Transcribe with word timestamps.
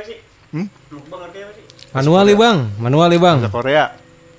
apa 0.00 0.08
sih? 0.08 0.18
Hmm? 0.56 0.66
Mukbang 0.88 1.20
artinya 1.28 1.44
apa 1.44 1.54
sih? 1.60 1.64
Manuali 1.92 2.32
bang, 2.32 2.58
manuali 2.80 3.16
bang. 3.20 3.38
Bahasa 3.44 3.52
Korea 3.52 3.84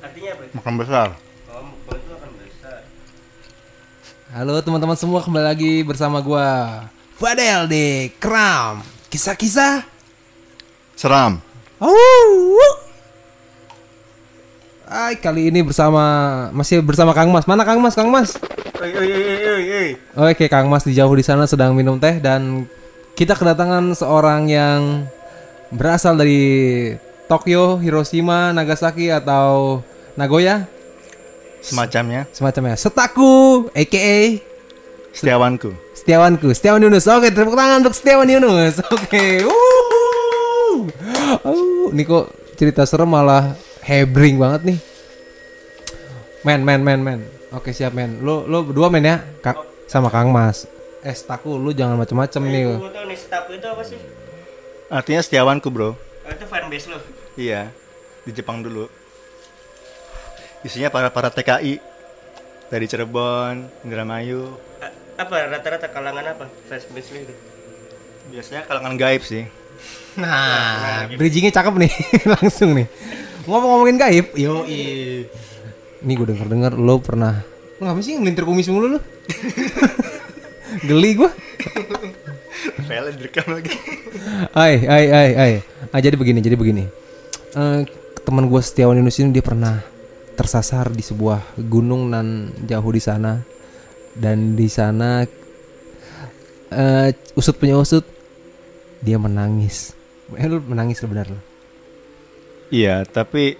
Artinya 0.02 0.30
apa 0.34 0.42
itu? 0.50 0.54
makan 0.58 0.74
besar. 0.82 1.08
Oh, 1.54 1.62
mukbang 1.62 1.98
itu 2.02 2.12
akan 2.18 2.30
besar. 2.42 2.80
Halo 4.34 4.54
teman-teman 4.66 4.98
semua 4.98 5.22
kembali 5.22 5.46
lagi 5.46 5.74
bersama 5.86 6.18
gua 6.18 6.50
Fadel 7.22 7.70
di 7.70 8.10
Kram. 8.18 8.82
Kisah-kisah. 9.14 9.86
Seram. 10.98 11.38
Oh. 11.78 12.74
Hai, 14.90 15.14
kali 15.22 15.54
ini 15.54 15.62
bersama 15.62 16.04
masih 16.58 16.82
bersama 16.82 17.14
Kang 17.14 17.30
Mas. 17.30 17.46
Mana 17.46 17.62
Kang 17.62 17.78
Mas? 17.78 17.94
Kang 17.94 18.10
Mas. 18.10 18.34
Oi 18.82 18.90
oi 18.98 19.10
oi 19.14 19.38
oi 19.46 19.64
oi. 19.70 19.90
Oke, 20.34 20.50
Kang 20.50 20.74
Mas 20.74 20.82
di 20.90 20.98
jauh 20.98 21.14
di 21.14 21.22
sana 21.22 21.46
sedang 21.46 21.78
minum 21.78 22.02
teh 22.02 22.18
dan 22.18 22.66
kita 23.14 23.38
kedatangan 23.38 23.94
seorang 23.94 24.50
yang 24.50 25.06
berasal 25.72 26.20
dari 26.20 26.40
Tokyo, 27.26 27.80
Hiroshima, 27.80 28.52
Nagasaki 28.52 29.08
atau 29.08 29.80
Nagoya 30.20 30.68
Semacamnya 31.62 32.26
semacamnya. 32.34 32.74
Setaku, 32.74 33.70
aka 33.78 34.42
setiawanku. 35.14 35.78
Setiawanku, 35.94 36.50
Setiawan 36.58 36.82
Yunus. 36.82 37.06
Oke, 37.06 37.30
tepuk 37.30 37.54
tangan 37.54 37.86
untuk 37.86 37.94
Setiawan 37.94 38.26
Yunus. 38.26 38.82
Oke. 38.90 39.46
Wuhu. 39.46 40.90
Oh, 41.46 41.94
ini 41.94 42.02
kok 42.02 42.34
cerita 42.58 42.82
serem 42.90 43.14
malah 43.14 43.54
hebring 43.86 44.42
banget 44.42 44.74
nih. 44.74 44.78
Men, 46.42 46.66
men, 46.66 46.82
men, 46.82 47.00
men. 47.06 47.20
Oke, 47.54 47.70
siap 47.70 47.94
men. 47.94 48.18
Lu 48.26 48.50
lu 48.50 48.66
berdua 48.66 48.90
men 48.90 49.06
ya? 49.06 49.22
Kak 49.46 49.62
sama 49.86 50.10
Kang 50.10 50.34
Mas. 50.34 50.66
Eh, 51.06 51.14
Setaku, 51.14 51.62
lu 51.62 51.78
jangan 51.78 52.02
nih. 52.02 52.66
Gue 52.74 52.90
tau 52.90 53.06
nih 53.06 53.18
staff 53.22 53.46
itu 53.54 53.68
apa 53.70 53.84
sih? 53.86 54.21
Artinya 54.92 55.24
setiawanku, 55.24 55.72
Bro. 55.72 55.96
Oh, 55.96 55.96
itu 56.28 56.46
fanbase 56.46 56.92
lo. 56.92 57.00
Iya, 57.40 57.72
di 58.28 58.32
Jepang 58.36 58.60
dulu. 58.60 58.92
Isinya 60.62 60.92
para 60.92 61.08
para 61.10 61.32
TKI 61.32 61.80
dari 62.68 62.86
Cirebon, 62.86 63.72
Indramayu. 63.82 64.52
A- 64.84 64.94
apa 65.16 65.36
rata-rata 65.48 65.88
kalangan 65.88 66.36
apa? 66.36 66.46
Fanbase 66.68 67.10
lo 67.16 67.20
itu. 67.24 67.34
Biasanya 68.30 68.68
kalangan 68.68 69.00
gaib 69.00 69.24
sih. 69.24 69.48
Nah, 70.20 71.08
bridgingnya 71.08 71.56
cakep 71.56 71.74
nih, 71.74 71.92
langsung 72.36 72.76
nih. 72.76 72.86
Ngomong-ngomongin 73.48 73.98
gaib, 73.98 74.28
yo 74.38 74.62
Ini 74.68 76.12
gue 76.14 76.28
denger-denger 76.30 76.78
lo 76.78 77.02
pernah 77.02 77.42
Lo 77.82 77.90
ngapain 77.90 78.06
sih 78.06 78.14
ngelintir 78.14 78.46
kumis 78.46 78.70
mulu 78.70 78.98
lo? 78.98 79.00
Geli 80.88 81.18
gue 81.18 81.30
File 82.88 83.12
direkam 83.18 83.48
lagi. 83.52 83.74
Hai, 84.54 84.82
hai, 84.86 85.06
hai, 85.10 85.30
hai. 85.36 85.54
Ah, 85.90 86.00
jadi 86.00 86.16
begini, 86.20 86.40
jadi 86.44 86.56
begini. 86.58 86.86
Eh, 87.52 87.80
teman 88.24 88.48
gue 88.48 88.62
Setiawan 88.62 88.98
Yunus 89.00 89.20
ini 89.20 89.36
dia 89.36 89.44
pernah 89.44 89.82
tersasar 90.36 90.90
di 90.94 91.04
sebuah 91.04 91.60
gunung 91.68 92.10
nan 92.10 92.56
jauh 92.64 92.92
di 92.92 93.02
sana 93.04 93.44
dan 94.16 94.56
di 94.56 94.66
sana 94.72 95.28
eh 96.72 97.10
usut 97.36 97.56
punya 97.60 97.76
usut 97.76 98.08
dia 99.04 99.20
menangis. 99.20 99.92
Eh, 100.38 100.48
lu 100.48 100.64
menangis 100.64 101.04
lo 101.04 101.12
benar 101.12 101.28
lo. 101.28 101.42
Iya, 102.72 103.04
tapi 103.04 103.60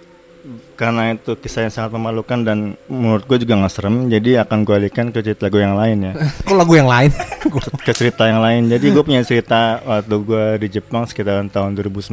karena 0.74 1.14
itu 1.14 1.38
kisah 1.38 1.66
yang 1.66 1.74
sangat 1.74 1.94
memalukan 1.94 2.42
dan 2.42 2.74
menurut 2.90 3.22
gue 3.24 3.46
juga 3.46 3.54
nggak 3.62 3.72
serem, 3.72 4.10
jadi 4.10 4.42
akan 4.42 4.66
gue 4.66 4.74
alihkan 4.74 5.14
ke 5.14 5.22
cerita 5.22 5.46
gue 5.46 5.62
yang 5.62 5.78
lain 5.78 6.10
ya. 6.10 6.12
Kok 6.46 6.56
lagu 6.58 6.74
yang 6.74 6.90
lain? 6.90 7.10
ke 7.86 7.92
cerita 7.94 8.26
yang 8.26 8.42
lain. 8.42 8.66
Jadi 8.66 8.90
gue 8.90 9.02
punya 9.06 9.22
cerita 9.22 9.78
waktu 9.82 10.16
gue 10.18 10.44
di 10.66 10.68
Jepang 10.78 11.06
sekitaran 11.06 11.46
tahun 11.46 11.78
2019 11.78 12.10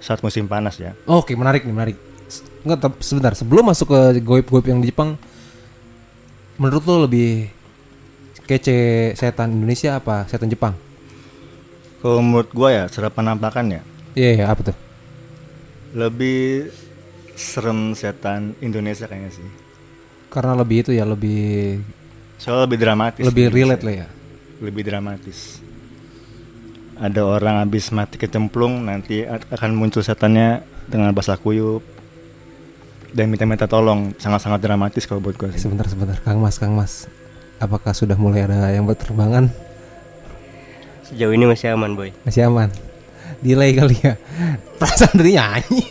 saat 0.00 0.20
musim 0.24 0.48
panas 0.48 0.80
ya. 0.80 0.96
Oke, 1.04 1.36
menarik 1.36 1.62
nih, 1.68 1.74
menarik. 1.76 1.96
Enggak, 2.64 2.78
tep- 2.88 3.02
sebentar. 3.04 3.32
Sebelum 3.36 3.68
masuk 3.68 3.92
ke 3.92 4.00
goib-goib 4.24 4.64
yang 4.64 4.80
di 4.80 4.88
Jepang, 4.88 5.20
menurut 6.56 6.82
lo 6.88 7.04
lebih 7.04 7.52
kece 8.42 9.12
setan 9.14 9.52
Indonesia 9.52 10.00
apa 10.00 10.24
setan 10.26 10.48
Jepang? 10.48 10.74
Kalau 12.02 12.18
menurut 12.18 12.50
gue 12.50 12.68
ya 12.74 12.90
secara 12.90 13.14
penampakan 13.14 13.78
ya 13.78 13.82
Iya, 14.18 14.30
iya, 14.42 14.44
apa 14.50 14.60
tuh? 14.72 14.76
Lebih 15.92 16.72
serem 17.36 17.92
setan 17.92 18.56
Indonesia 18.60 19.04
kayaknya 19.08 19.32
sih. 19.32 19.48
Karena 20.32 20.56
lebih 20.56 20.88
itu 20.88 20.90
ya, 20.96 21.04
lebih 21.04 21.80
Soalnya 22.40 22.64
lebih 22.66 22.78
dramatis. 22.80 23.22
lebih 23.24 23.44
Indonesia. 23.48 23.60
relate 23.68 23.82
lah 23.84 23.94
ya. 23.94 24.08
Lebih 24.62 24.82
dramatis. 24.82 25.38
Ada 26.96 27.20
orang 27.24 27.66
habis 27.66 27.90
mati 27.90 28.16
kecemplung 28.16 28.86
nanti 28.86 29.26
akan 29.26 29.70
muncul 29.74 30.00
setannya 30.00 30.62
dengan 30.86 31.10
bahasa 31.10 31.34
kuyup 31.34 31.82
dan 33.12 33.28
minta-minta 33.28 33.68
tolong 33.68 34.16
sangat-sangat 34.16 34.60
dramatis 34.62 35.04
kalau 35.04 35.20
buat 35.20 35.36
gue 35.36 35.52
sih. 35.56 35.68
Sebentar, 35.68 35.84
sebentar, 35.90 36.16
Kang 36.24 36.40
Mas, 36.40 36.56
Kang 36.56 36.72
Mas. 36.72 37.10
Apakah 37.60 37.92
sudah 37.92 38.16
mulai 38.16 38.48
ada 38.48 38.72
yang 38.72 38.88
berterbangan? 38.88 39.52
Sejauh 41.06 41.34
ini 41.36 41.44
masih 41.44 41.76
aman, 41.76 41.92
boy. 41.92 42.10
Masih 42.24 42.48
aman. 42.48 42.72
Delay 43.42 43.74
kali 43.74 43.96
ya. 43.98 44.14
Perasaan 44.80 45.18
tadi 45.18 45.34
nyanyi. 45.34 45.82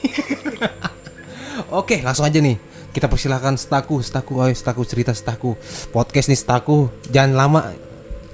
Oke, 1.79 1.99
langsung 2.01 2.23
aja 2.23 2.39
nih. 2.39 2.55
Kita 2.91 3.07
persilahkan 3.07 3.55
Staku, 3.55 4.03
Staku, 4.03 4.43
ayo 4.43 4.51
Staku 4.51 4.83
cerita 4.83 5.11
Staku. 5.11 5.55
Podcast 5.91 6.27
nih 6.27 6.39
Staku. 6.39 6.91
Jangan 7.07 7.31
lama. 7.31 7.61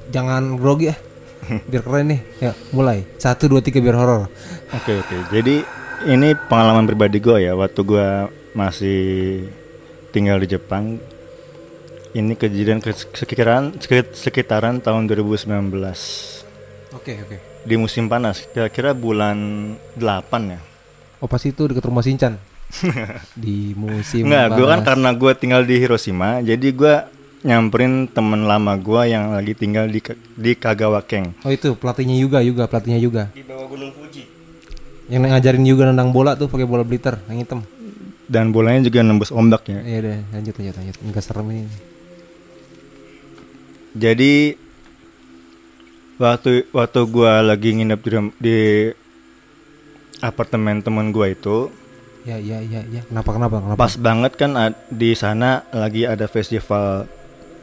Jangan 0.09 0.57
grogi 0.57 0.89
ya. 0.89 0.95
Biar 1.69 1.81
keren 1.81 2.09
nih. 2.09 2.21
Ya, 2.41 2.51
mulai. 2.73 3.05
Satu, 3.17 3.45
dua, 3.45 3.61
tiga 3.61 3.77
biar 3.77 3.93
horor. 3.93 4.29
Oke 4.73 4.97
oke. 4.97 5.15
Jadi 5.29 5.61
ini 6.09 6.33
pengalaman 6.49 6.85
pribadi 6.85 7.17
gue 7.17 7.37
ya. 7.41 7.53
Waktu 7.53 7.79
gue 7.81 8.07
masih 8.53 9.01
tinggal 10.09 10.41
di 10.41 10.49
Jepang. 10.49 10.97
Ini 12.11 12.33
kejadian 12.33 12.81
ke- 12.81 12.97
sekitaran 13.13 13.77
sekit- 13.77 14.17
sekitaran 14.17 14.81
tahun 14.81 15.05
2019 15.05 15.69
Oke, 16.97 17.13
oke. 17.13 17.37
Di 17.67 17.75
musim 17.75 18.07
panas. 18.07 18.47
Kira-kira 18.55 18.95
bulan 18.95 19.37
8 19.99 20.55
ya. 20.55 20.59
Oh, 21.19 21.27
pas 21.27 21.43
itu 21.43 21.67
dekat 21.67 21.83
rumah 21.83 22.05
Sinchan. 22.05 22.39
Di 23.43 23.71
musim 23.79 24.27
Enggak, 24.27 24.59
gue 24.59 24.65
kan 24.67 24.81
karena 24.83 25.09
gue 25.15 25.31
tinggal 25.39 25.63
di 25.63 25.79
Hiroshima, 25.79 26.43
jadi 26.43 26.67
gue 26.67 26.95
nyamperin 27.47 28.11
temen 28.11 28.43
lama 28.43 28.75
gue 28.75 29.07
yang 29.07 29.31
lagi 29.31 29.55
tinggal 29.55 29.87
di 29.87 30.03
di 30.35 30.51
Kagawa 30.51 30.99
Keng. 30.99 31.31
Oh, 31.47 31.51
itu 31.53 31.79
pelatihnya 31.79 32.19
juga, 32.19 32.43
juga 32.43 32.67
pelatihnya 32.67 32.99
juga. 32.99 33.31
Di 33.31 33.39
bawah 33.39 33.71
Gunung 33.71 33.95
Fuji. 33.95 34.27
Yang 35.07 35.31
ngajarin 35.31 35.63
juga 35.63 35.83
nendang 35.87 36.11
bola 36.11 36.35
tuh 36.35 36.51
pakai 36.51 36.67
bola 36.67 36.83
blitter 36.83 37.15
yang 37.31 37.39
hitam. 37.39 37.63
Dan 38.27 38.51
bolanya 38.51 38.83
juga 38.83 38.99
nembus 38.99 39.31
ombak 39.31 39.71
ya. 39.71 39.79
Iya 39.79 39.99
deh, 40.03 40.19
lanjut 40.35 40.53
lanjut 40.59 40.75
lanjut. 40.75 40.95
Enggak 41.07 41.23
serem 41.23 41.47
ini. 41.55 41.71
Jadi 43.95 44.33
waktu 46.17 46.65
waktu 46.73 46.99
gua 47.07 47.39
lagi 47.41 47.77
nginep 47.77 47.99
di, 48.01 48.09
di 48.37 48.59
apartemen 50.19 50.81
temen 50.81 51.13
gua 51.13 51.29
itu 51.29 51.69
Ya 52.27 52.35
ya 52.35 52.59
ya 52.59 52.83
ya. 52.91 53.07
Kenapa 53.07 53.31
kenapa 53.31 53.55
kenapa? 53.63 53.79
pas 53.79 53.95
banget 53.95 54.35
kan 54.35 54.51
di 54.91 55.15
sana 55.15 55.63
lagi 55.71 56.03
ada 56.03 56.27
festival 56.27 57.07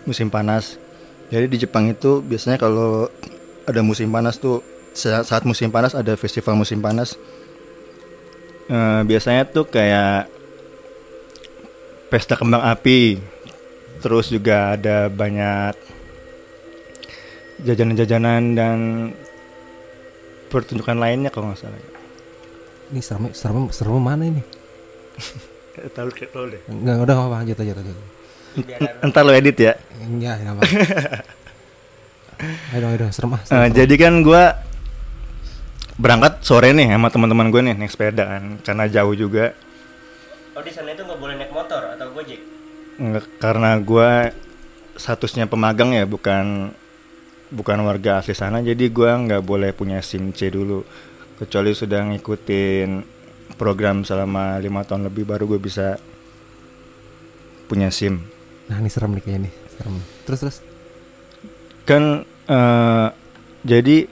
musim 0.08 0.32
panas. 0.32 0.80
Jadi 1.28 1.52
di 1.52 1.60
Jepang 1.60 1.92
itu 1.92 2.24
biasanya 2.24 2.56
kalau 2.56 3.12
ada 3.68 3.84
musim 3.84 4.08
panas 4.08 4.40
tuh 4.40 4.64
sa- 4.96 5.20
saat 5.20 5.44
musim 5.44 5.68
panas 5.68 5.92
ada 5.92 6.16
festival 6.16 6.56
musim 6.56 6.80
panas. 6.80 7.12
Eh, 8.72 9.00
biasanya 9.04 9.44
tuh 9.44 9.68
kayak 9.68 10.32
pesta 12.08 12.32
kembang 12.32 12.64
api. 12.64 13.20
Terus 14.00 14.32
juga 14.32 14.80
ada 14.80 15.12
banyak 15.12 15.76
jajanan-jajanan 17.64 18.42
dan 18.52 18.78
pertunjukan 20.46 20.94
lainnya 20.94 21.28
kalau 21.28 21.50
nggak 21.50 21.60
salah. 21.60 21.80
Ini 22.92 23.00
serem 23.00 23.32
serem 23.32 23.64
serem 23.68 23.96
mana 23.98 24.24
ini? 24.24 24.42
Tahu 25.90 26.08
tahu 26.34 26.44
deh. 26.52 26.60
Enggak 26.68 26.94
udah 27.02 27.14
nggak 27.14 27.26
apa 27.26 27.36
lanjut 27.40 27.56
aja 27.58 27.72
lanjut. 27.74 27.96
Entar 29.02 29.22
lo 29.26 29.32
edit 29.32 29.56
ya. 29.58 29.72
Enggak 29.98 30.34
enggak 30.38 30.54
apa. 30.54 30.62
Ayo 32.74 32.82
dong, 32.82 32.90
ayo 32.98 33.14
serem 33.14 33.30
ah. 33.32 33.40
Eh, 33.40 33.46
serem. 33.46 33.70
jadi 33.72 33.94
kan 33.96 34.14
gua 34.20 34.58
berangkat 35.94 36.42
sore 36.42 36.74
nih 36.74 36.90
sama 36.90 37.06
teman-teman 37.06 37.46
gue 37.48 37.62
nih 37.62 37.74
naik 37.78 37.94
sepeda 37.94 38.26
kan 38.26 38.58
karena 38.60 38.90
jauh 38.90 39.14
juga 39.14 39.54
Oh, 40.54 40.62
di 40.62 40.70
sana 40.70 40.90
itu 40.90 41.02
nggak 41.02 41.18
boleh 41.18 41.34
naik 41.34 41.50
motor 41.50 41.82
atau 41.94 42.10
gojek. 42.10 42.38
Nggak- 42.94 43.38
karena 43.38 43.74
gua 43.78 44.30
statusnya 44.94 45.46
pemagang 45.46 45.90
ya 45.90 46.06
bukan 46.06 46.70
bukan 47.54 47.78
warga 47.86 48.18
asli 48.18 48.34
sana 48.34 48.58
jadi 48.60 48.90
gua 48.90 49.14
nggak 49.14 49.42
boleh 49.46 49.70
punya 49.70 50.02
SIM 50.02 50.34
C 50.34 50.50
dulu 50.50 50.82
kecuali 51.38 51.70
sudah 51.70 52.02
ngikutin 52.10 52.90
program 53.54 54.02
selama 54.02 54.58
lima 54.58 54.82
tahun 54.82 55.06
lebih 55.06 55.30
baru 55.30 55.46
gue 55.46 55.60
bisa 55.62 55.98
punya 57.70 57.90
SIM 57.90 58.34
Nah, 58.64 58.80
ini 58.80 58.88
serem 58.88 59.12
nih 59.16 59.22
kayaknya 59.24 59.40
nih. 59.48 59.54
Serem. 59.76 59.94
Terus 60.24 60.40
terus. 60.40 60.58
kan 61.84 62.24
eh, 62.48 63.08
jadi 63.60 64.08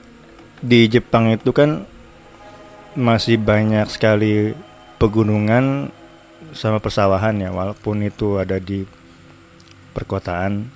di 0.61 0.79
Jepang 0.93 1.33
itu 1.33 1.49
kan 1.49 1.89
masih 2.93 3.41
banyak 3.41 3.89
sekali 3.89 4.53
pegunungan 5.01 5.89
sama 6.53 6.77
persawahan 6.77 7.33
ya 7.41 7.49
walaupun 7.49 8.05
itu 8.05 8.37
ada 8.37 8.61
di 8.61 8.85
perkotaan. 9.97 10.69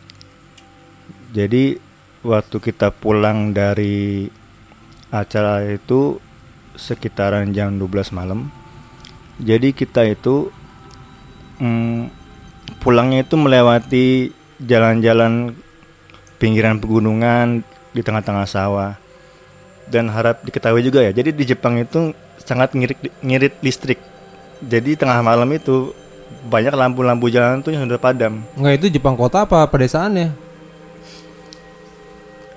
Jadi 1.37 1.77
waktu 2.25 2.57
kita 2.61 2.93
pulang 2.93 3.53
dari 3.53 4.29
acara 5.13 5.63
itu 5.65 6.17
sekitaran 6.77 7.51
jam 7.51 7.75
12 7.75 8.13
malam. 8.13 8.49
Jadi 9.37 9.73
kita 9.73 10.05
itu 10.05 10.49
mm, 11.61 12.09
pulangnya 12.81 13.25
itu 13.25 13.35
melewati 13.37 14.33
jalan-jalan 14.61 15.53
pinggiran 16.41 16.81
pegunungan 16.81 17.61
di 17.93 18.01
tengah-tengah 18.01 18.47
sawah. 18.49 18.93
Dan 19.87 20.11
harap 20.11 20.43
diketahui 20.43 20.83
juga 20.83 20.99
ya. 20.99 21.15
Jadi 21.15 21.31
di 21.31 21.43
Jepang 21.47 21.79
itu 21.79 22.11
sangat 22.43 22.75
ngirit 22.75 22.99
ngirit 23.23 23.55
listrik. 23.63 23.99
Jadi 24.59 24.99
tengah 24.99 25.21
malam 25.23 25.47
itu 25.53 25.95
banyak 26.47 26.75
lampu-lampu 26.75 27.31
jalan 27.31 27.63
tuh 27.63 27.71
yang 27.71 27.87
sudah 27.87 28.01
padam. 28.01 28.43
Enggak 28.59 28.83
itu 28.83 28.99
Jepang 28.99 29.15
kota 29.15 29.47
apa 29.47 29.63
pedesaannya? 29.67 30.46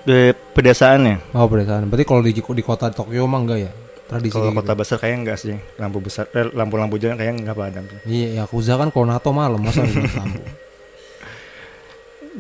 Di 0.01 0.33
pedesaannya. 0.33 1.37
Oh 1.37 1.47
pedesaan. 1.47 1.87
Berarti 1.89 2.05
kalau 2.09 2.25
di 2.25 2.33
di 2.33 2.63
kota 2.65 2.89
Tokyo 2.89 3.29
mah 3.29 3.41
enggak 3.45 3.59
ya? 3.61 3.71
Tradisi 4.11 4.35
Kalau 4.35 4.51
kayak 4.51 4.59
kota 4.59 4.73
gitu. 4.75 4.81
besar 4.83 4.97
kayaknya 4.99 5.19
enggak 5.23 5.39
sih. 5.39 5.55
Lampu 5.79 5.99
besar 6.03 6.25
eh, 6.35 6.51
lampu-lampu 6.51 6.99
jalan 6.99 7.15
kayaknya 7.15 7.37
enggak 7.47 7.57
padam. 7.57 7.85
Iya, 8.09 8.43
Yakuza 8.43 8.75
kan 8.75 8.89
kalau 8.91 9.07
NATO 9.07 9.31
malam 9.31 9.61
masa 9.63 9.87
lampu. 9.87 10.41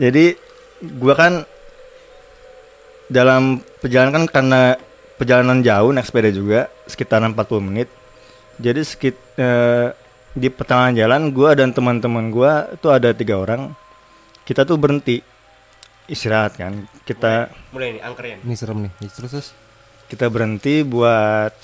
Jadi 0.03 0.35
gua 0.99 1.15
kan 1.15 1.33
dalam 3.11 3.61
perjalanan 3.83 4.13
kan 4.13 4.25
karena 4.31 4.61
perjalanan 5.19 5.61
jauh 5.61 5.91
naik 5.93 6.07
sepeda 6.09 6.31
juga 6.33 6.61
sekitar 6.91 7.23
40 7.23 7.39
menit. 7.63 7.89
Jadi 8.59 8.81
sekit 8.83 9.15
eh, 9.39 9.95
di 10.35 10.49
pertengahan 10.51 10.97
jalan 10.97 11.31
gua 11.31 11.55
dan 11.55 11.71
teman-teman 11.71 12.35
gua 12.35 12.67
itu 12.73 12.91
ada 12.91 13.15
tiga 13.15 13.39
orang. 13.39 13.71
Kita 14.43 14.67
tuh 14.67 14.75
berhenti 14.75 15.23
istirahat 16.11 16.59
kan. 16.59 16.91
Kita 17.07 17.49
Mulai 17.71 17.97
nih 17.97 18.03
angkernya. 18.03 18.37
nih. 18.43 18.47
Ini 18.51 18.55
serem 18.59 18.79
nih. 18.85 18.93
Terus 19.09 19.31
terus. 19.31 19.49
kita 20.11 20.27
berhenti 20.27 20.83
buat 20.83 21.55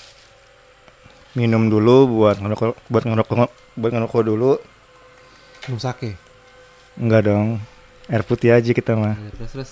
minum 1.34 1.66
dulu, 1.66 2.22
buat 2.22 2.38
ngerokok, 2.38 2.78
buat 2.86 3.04
ngerokok, 3.04 3.50
buat 3.74 3.92
ngerokok 3.92 4.22
dulu. 4.22 4.52
Minum 5.66 5.80
sake. 5.82 6.14
Enggak 6.94 7.26
dong. 7.26 7.58
Air 8.06 8.22
putih 8.22 8.54
aja 8.54 8.70
kita 8.70 8.94
mah. 8.94 9.18
Iya, 9.18 9.30
Terus 9.34 9.50
terus. 9.50 9.70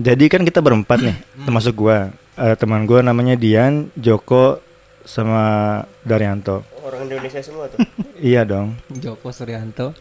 Jadi 0.00 0.32
kan 0.32 0.40
kita 0.48 0.64
berempat 0.64 1.04
nih, 1.04 1.16
termasuk 1.44 1.76
gua. 1.76 2.08
Ada 2.40 2.56
teman 2.56 2.88
gua 2.88 3.04
namanya 3.04 3.36
Dian, 3.36 3.92
Joko, 4.00 4.64
sama 5.04 5.76
Daryanto. 6.08 6.64
Orang 6.80 7.04
Indonesia 7.04 7.44
semua 7.44 7.68
tuh. 7.68 7.84
Iya 8.16 8.48
dong. 8.48 8.80
Joko 8.88 9.28
Suryanto. 9.28 9.92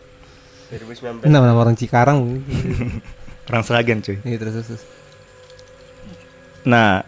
2019. 0.69 1.25
Nama 1.25 1.45
nama 1.49 1.59
orang 1.59 1.73
Cikarang. 1.73 2.17
Orang 3.49 3.65
Seragen 3.65 4.05
cuy. 4.05 4.21
Iya 4.21 4.37
terus 4.37 4.61
terus. 4.61 4.83
Nah, 6.69 7.01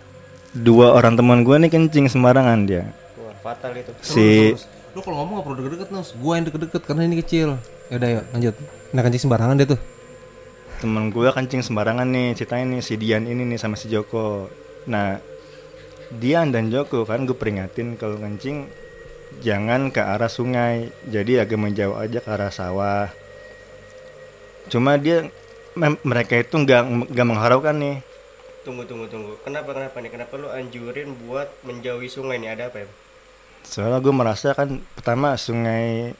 dua 0.57 0.97
orang 0.97 1.13
teman 1.13 1.45
gua 1.45 1.61
nih 1.61 1.69
kencing 1.69 2.09
sembarangan 2.09 2.65
dia. 2.65 2.89
Wah, 3.21 3.37
fatal 3.45 3.77
itu. 3.77 3.93
Si 4.01 4.49
Terus, 4.57 4.65
terus. 4.65 4.95
Lu 4.97 4.99
kalau 5.05 5.21
ngomong 5.21 5.37
gak 5.37 5.45
perlu 5.45 5.55
deket-deket 5.61 5.89
Nus. 5.93 6.09
Gua 6.17 6.33
yang 6.41 6.45
deket-deket 6.49 6.81
karena 6.81 7.01
ini 7.05 7.15
kecil. 7.21 7.61
Ya 7.93 7.95
udah 8.01 8.09
yuk 8.09 8.23
lanjut. 8.33 8.55
Nah 8.89 9.01
kencing 9.05 9.21
sembarangan 9.29 9.55
dia 9.61 9.69
tuh. 9.69 9.81
teman 10.81 11.13
gua 11.13 11.29
kencing 11.29 11.61
sembarangan 11.61 12.09
nih 12.09 12.33
ceritanya 12.33 12.73
nih 12.73 12.81
si 12.81 12.97
Dian 12.97 13.29
ini 13.29 13.45
nih 13.45 13.61
sama 13.61 13.77
si 13.77 13.85
Joko. 13.85 14.49
Nah, 14.89 15.21
Dian 16.09 16.49
dan 16.49 16.73
Joko 16.73 17.05
kan 17.05 17.29
gue 17.29 17.37
peringatin 17.37 18.01
kalau 18.01 18.17
kencing 18.17 18.65
jangan 19.45 19.93
ke 19.93 20.01
arah 20.01 20.25
sungai. 20.25 20.89
Jadi 21.05 21.37
agak 21.37 21.61
menjauh 21.61 21.93
aja 22.01 22.17
ke 22.17 22.29
arah 22.33 22.49
sawah. 22.49 23.20
Cuma 24.67 24.95
dia 24.95 25.31
mereka 26.03 26.35
itu 26.35 26.53
nggak 26.53 26.81
nggak 27.09 27.27
mengharapkan 27.27 27.73
nih. 27.73 27.97
Tunggu 28.61 28.83
tunggu 28.83 29.07
tunggu. 29.07 29.33
Kenapa 29.41 29.71
kenapa 29.71 29.97
nih? 29.97 30.11
Kenapa 30.11 30.33
lu 30.35 30.47
anjurin 30.47 31.15
buat 31.17 31.49
menjauhi 31.61 32.05
sungai 32.05 32.37
nih? 32.37 32.51
Ada 32.51 32.69
apa 32.69 32.83
ya? 32.83 32.87
Soalnya 33.61 33.97
gue 33.99 34.11
merasa 34.11 34.51
kan 34.51 34.69
pertama 34.91 35.33
sungai 35.35 36.13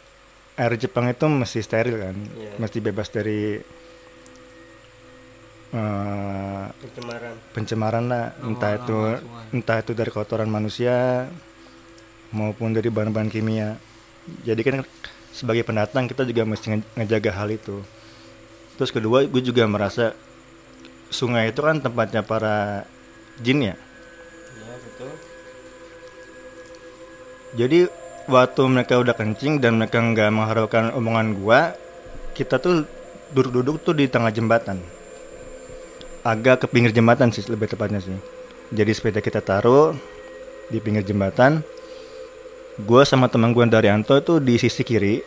air 0.53 0.73
Jepang 0.75 1.05
itu 1.05 1.25
mesti 1.25 1.59
steril 1.59 1.97
kan, 1.97 2.13
Iya. 2.13 2.53
mesti 2.55 2.77
bebas 2.79 3.09
dari 3.09 3.57
eh, 5.71 6.63
Pencemaran. 6.77 7.35
pencemaran 7.51 8.05
lah 8.05 8.25
entah 8.41 8.75
itu 8.75 8.97
entah 9.51 9.77
itu 9.79 9.91
dari 9.91 10.11
kotoran 10.11 10.47
manusia 10.47 11.25
maupun 12.29 12.71
dari 12.71 12.87
bahan-bahan 12.87 13.27
kimia 13.27 13.79
jadi 14.43 14.59
kan 14.59 14.83
sebagai 15.31 15.63
pendatang 15.63 16.05
kita 16.05 16.23
juga 16.23 16.43
mesti 16.43 16.67
nge- 16.69 16.89
ngejaga 16.93 17.31
hal 17.33 17.49
itu 17.49 17.79
terus 18.81 18.89
kedua 18.89 19.29
gue 19.29 19.41
juga 19.45 19.69
merasa 19.69 20.17
sungai 21.13 21.53
itu 21.53 21.61
kan 21.61 21.77
tempatnya 21.77 22.25
para 22.25 22.89
jin 23.37 23.69
ya? 23.69 23.75
Iya, 24.57 24.75
betul. 24.81 25.11
jadi 27.61 27.79
waktu 28.25 28.61
mereka 28.65 28.97
udah 28.97 29.13
kencing 29.13 29.61
dan 29.61 29.77
mereka 29.77 30.01
nggak 30.01 30.33
mengharapkan 30.33 30.89
omongan 30.97 31.37
gua 31.37 31.77
kita 32.33 32.57
tuh 32.57 32.89
duduk-duduk 33.37 33.85
tuh 33.85 33.93
di 33.93 34.09
tengah 34.09 34.33
jembatan. 34.33 34.81
Agak 36.25 36.65
ke 36.65 36.67
pinggir 36.69 36.89
jembatan 36.89 37.29
sih 37.29 37.45
lebih 37.45 37.69
tepatnya 37.69 38.01
sih. 38.01 38.17
Jadi 38.73 38.91
sepeda 38.97 39.21
kita 39.21 39.45
taruh 39.45 39.93
di 40.73 40.81
pinggir 40.81 41.03
jembatan. 41.03 41.61
Gua 42.81 43.03
sama 43.03 43.27
teman 43.27 43.51
gua 43.51 43.67
Daryanto 43.67 44.15
itu 44.15 44.39
di 44.39 44.55
sisi 44.55 44.81
kiri 44.81 45.19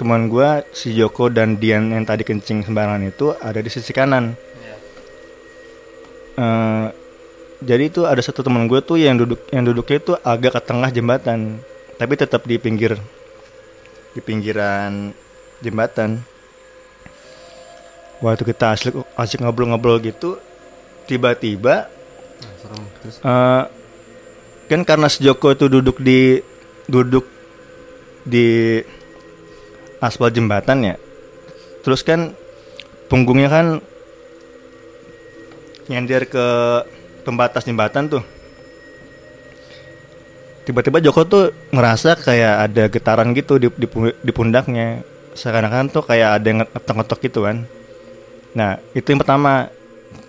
teman 0.00 0.32
gua 0.32 0.64
si 0.72 0.96
Joko 0.96 1.28
dan 1.28 1.60
Dian 1.60 1.92
yang 1.92 2.04
tadi 2.08 2.24
kencing 2.24 2.64
sembarangan 2.64 3.02
itu 3.04 3.36
ada 3.36 3.60
di 3.60 3.70
sisi 3.70 3.92
kanan. 3.92 4.32
Iya. 4.36 4.76
Eh, 6.36 6.86
jadi 7.64 7.82
itu 7.88 8.04
ada 8.04 8.20
satu 8.20 8.44
teman 8.44 8.68
gue 8.68 8.84
tuh 8.84 9.00
yang 9.00 9.16
duduk 9.16 9.40
yang 9.48 9.64
duduknya 9.64 9.96
itu 9.96 10.12
agak 10.20 10.60
ke 10.60 10.60
tengah 10.60 10.92
jembatan 10.92 11.56
tapi 11.96 12.12
tetap 12.12 12.44
di 12.44 12.60
pinggir 12.60 13.00
di 14.12 14.20
pinggiran 14.20 15.12
jembatan. 15.64 16.20
Waktu 18.20 18.48
kita 18.48 18.72
asik 18.72 18.96
asik 19.16 19.44
ngobrol-ngobrol 19.44 20.00
gitu 20.00 20.40
tiba-tiba 21.04 21.92
Nah, 22.36 23.62
eh, 23.62 23.64
kan 24.66 24.80
karena 24.82 25.06
si 25.08 25.22
Joko 25.22 25.54
itu 25.54 25.70
duduk 25.70 26.02
di 26.02 26.42
duduk 26.90 27.24
di 28.26 28.80
aspal 30.06 30.30
jembatan 30.30 30.94
ya. 30.94 30.94
Terus 31.82 32.06
kan 32.06 32.34
punggungnya 33.10 33.50
kan 33.50 33.66
nyender 35.86 36.26
ke 36.26 36.46
pembatas 37.22 37.66
jembatan 37.66 38.10
tuh. 38.10 38.24
Tiba-tiba 40.66 40.98
Joko 40.98 41.22
tuh 41.22 41.54
ngerasa 41.70 42.18
kayak 42.18 42.54
ada 42.70 42.84
getaran 42.90 43.30
gitu 43.38 43.58
di, 43.62 43.70
di, 43.70 43.86
di 44.10 44.32
pundaknya. 44.34 45.06
Seakan-akan 45.36 45.94
tuh 45.94 46.02
kayak 46.02 46.42
ada 46.42 46.46
yang 46.46 46.58
ngetok-ngetok 46.66 47.18
gitu 47.22 47.46
kan. 47.46 47.66
Nah 48.56 48.82
itu 48.96 49.06
yang 49.14 49.22
pertama. 49.22 49.70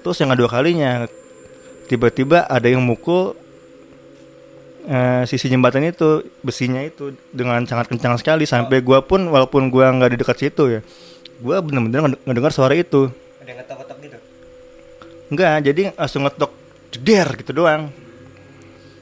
Terus 0.06 0.18
yang 0.22 0.30
kedua 0.36 0.50
kalinya 0.52 1.10
tiba-tiba 1.90 2.46
ada 2.46 2.68
yang 2.68 2.84
mukul 2.84 3.34
eh, 4.88 5.24
sisi 5.28 5.52
jembatan 5.52 5.84
itu 5.84 6.24
besinya 6.40 6.80
itu 6.80 7.12
dengan 7.36 7.62
sangat 7.68 7.92
kencang 7.92 8.16
sekali 8.16 8.48
sampai 8.48 8.80
gua 8.80 9.04
pun 9.04 9.28
walaupun 9.28 9.68
gua 9.68 9.92
nggak 9.92 10.16
di 10.16 10.18
dekat 10.24 10.38
situ 10.48 10.64
ya 10.80 10.82
gua 11.44 11.62
bener-bener 11.62 12.02
nged- 12.10 12.22
ngedengar 12.26 12.52
suara 12.56 12.74
itu. 12.74 13.14
Ada 13.44 13.50
yang 13.52 13.58
ngetok-ngetok 13.62 13.98
gitu. 14.02 14.18
enggak 15.28 15.56
jadi 15.60 15.82
langsung 15.94 16.24
ngetok 16.24 16.52
jeder 16.96 17.28
gitu 17.44 17.52
doang. 17.52 17.92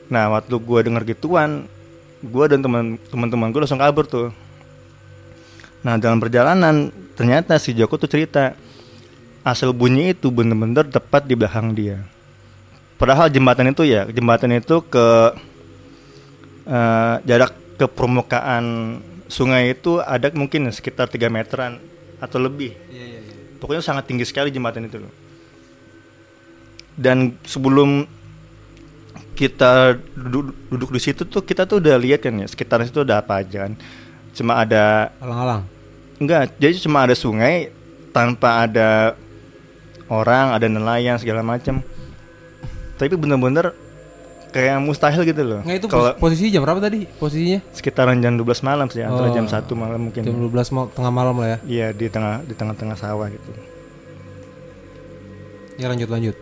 Nah 0.10 0.34
waktu 0.34 0.58
gua 0.58 0.82
dengar 0.82 1.06
gituan 1.06 1.70
gua 2.26 2.50
dan 2.50 2.66
teman 2.66 2.98
teman-teman 3.14 3.48
gua 3.54 3.62
langsung 3.64 3.80
kabur 3.80 4.10
tuh. 4.10 4.34
Nah 5.86 6.02
dalam 6.02 6.18
perjalanan 6.18 6.90
ternyata 7.14 7.62
si 7.62 7.78
Joko 7.78 7.96
tuh 8.02 8.10
cerita 8.10 8.58
asal 9.46 9.72
bunyi 9.72 10.18
itu 10.18 10.34
bener-bener 10.34 10.90
tepat 10.90 11.30
di 11.30 11.38
belakang 11.38 11.78
dia. 11.78 12.02
Padahal 12.98 13.30
jembatan 13.30 13.70
itu 13.70 13.86
ya 13.86 14.10
jembatan 14.10 14.58
itu 14.58 14.82
ke 14.82 15.36
eh, 16.66 17.16
jarak 17.26 17.54
ke 17.76 17.86
permukaan 17.90 18.98
sungai 19.28 19.74
itu 19.74 20.00
ada 20.00 20.32
mungkin 20.32 20.70
sekitar 20.70 21.10
3 21.10 21.28
meteran 21.34 21.82
atau 22.22 22.40
lebih 22.40 22.72
Iya 22.88 23.04
iya 23.04 23.20
iya. 23.20 23.34
pokoknya 23.60 23.84
sangat 23.84 24.08
tinggi 24.08 24.24
sekali 24.24 24.54
jembatan 24.54 24.88
itu 24.88 25.02
loh 25.02 25.14
dan 26.96 27.36
sebelum 27.44 28.08
kita 29.36 30.00
duduk, 30.16 30.56
duduk 30.72 30.90
di 30.96 31.02
situ 31.04 31.28
tuh 31.28 31.44
kita 31.44 31.68
tuh 31.68 31.84
udah 31.84 32.00
lihat 32.00 32.24
kan 32.24 32.40
ya 32.40 32.48
sekitar 32.48 32.80
situ 32.88 33.04
ada 33.04 33.20
apa 33.20 33.44
aja 33.44 33.68
kan 33.68 33.76
cuma 34.32 34.64
ada 34.64 35.12
Alang-alang. 35.20 35.62
enggak 36.24 36.56
jadi 36.56 36.72
cuma 36.80 37.04
ada 37.04 37.12
sungai 37.12 37.76
tanpa 38.16 38.64
ada 38.64 39.20
orang 40.08 40.56
ada 40.56 40.72
nelayan 40.72 41.20
segala 41.20 41.44
macam 41.44 41.84
tapi 42.96 43.12
bener-bener 43.20 43.76
kayak 44.56 44.80
mustahil 44.80 45.22
gitu 45.22 45.44
loh 45.44 45.60
Nggak 45.62 45.78
itu 45.78 45.88
kalau 45.88 46.04
pos- 46.10 46.32
posisi 46.32 46.48
jam 46.48 46.64
berapa 46.64 46.80
tadi? 46.80 47.04
Posisinya? 47.14 47.60
sekitaran 47.70 48.16
jam 48.18 48.34
12 48.34 48.48
malam 48.62 48.88
sih 48.88 49.02
antara 49.02 49.28
Oh. 49.28 49.36
jam 49.36 49.46
1 49.46 49.52
malam 49.74 50.00
mungkin 50.02 50.24
Jam 50.24 50.32
12 50.34 50.72
mau 50.72 50.88
tengah 50.88 51.12
malam 51.12 51.36
lah 51.36 51.48
ya. 51.50 51.58
iya 51.66 51.88
di 51.92 52.08
tengah 52.08 52.40
di 52.42 52.54
tengah-tengah 52.54 52.96
sawah 52.96 53.28
gitu 53.28 53.52
Ya 55.76 55.86
lanjut 55.86 56.08
lanjut. 56.08 56.36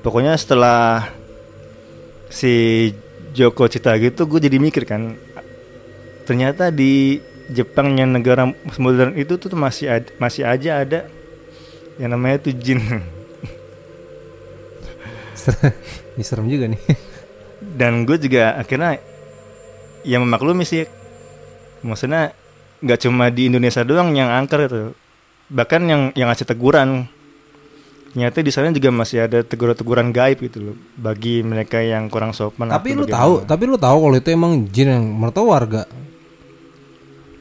pokoknya 0.00 0.32
setelah 0.34 1.12
si 2.26 2.88
Joko 3.30 3.66
cerita 3.66 3.92
gitu 3.94 4.24
gue 4.24 4.40
jadi 4.40 4.56
mikir 4.56 4.82
kan 4.82 5.20
ternyata 6.24 6.68
di 6.70 7.20
Jepang 7.46 7.92
yang 7.94 8.08
negara 8.10 8.48
modern 8.76 9.12
itu 9.14 9.36
tuh 9.36 9.52
masih 9.52 9.88
ad- 9.90 10.12
masih 10.16 10.44
aja 10.44 10.80
ada 10.80 11.08
yang 11.96 12.08
namanya 12.10 12.40
tuh 12.40 12.52
jin 12.52 12.80
Ini 16.18 16.22
serem 16.26 16.46
juga 16.50 16.66
nih. 16.68 16.82
dan 17.58 18.06
gue 18.06 18.16
juga 18.18 18.54
akhirnya 18.54 19.02
yang 20.06 20.22
memaklumi 20.22 20.62
sih 20.62 20.86
maksudnya 21.82 22.30
nggak 22.78 23.00
cuma 23.02 23.30
di 23.34 23.50
Indonesia 23.50 23.82
doang 23.82 24.14
yang 24.14 24.30
angker 24.30 24.70
itu 24.70 24.82
bahkan 25.50 25.82
yang 25.86 26.02
yang 26.14 26.30
ngasih 26.30 26.46
teguran 26.46 27.10
ternyata 28.14 28.42
di 28.42 28.50
sana 28.50 28.74
juga 28.74 28.90
masih 28.90 29.30
ada 29.30 29.46
teguran-teguran 29.46 30.10
gaib 30.10 30.38
gitu 30.42 30.58
loh 30.70 30.76
bagi 30.98 31.42
mereka 31.46 31.78
yang 31.78 32.10
kurang 32.10 32.34
sopan 32.34 32.70
tapi 32.70 32.94
lu 32.94 33.06
bagaimana. 33.06 33.14
tahu, 33.14 33.34
tapi 33.46 33.64
lu 33.68 33.76
tahu 33.78 33.96
kalau 34.02 34.16
itu 34.18 34.28
emang 34.32 34.52
jin 34.70 34.88
yang 34.90 35.04
mertua 35.06 35.44
warga. 35.46 35.82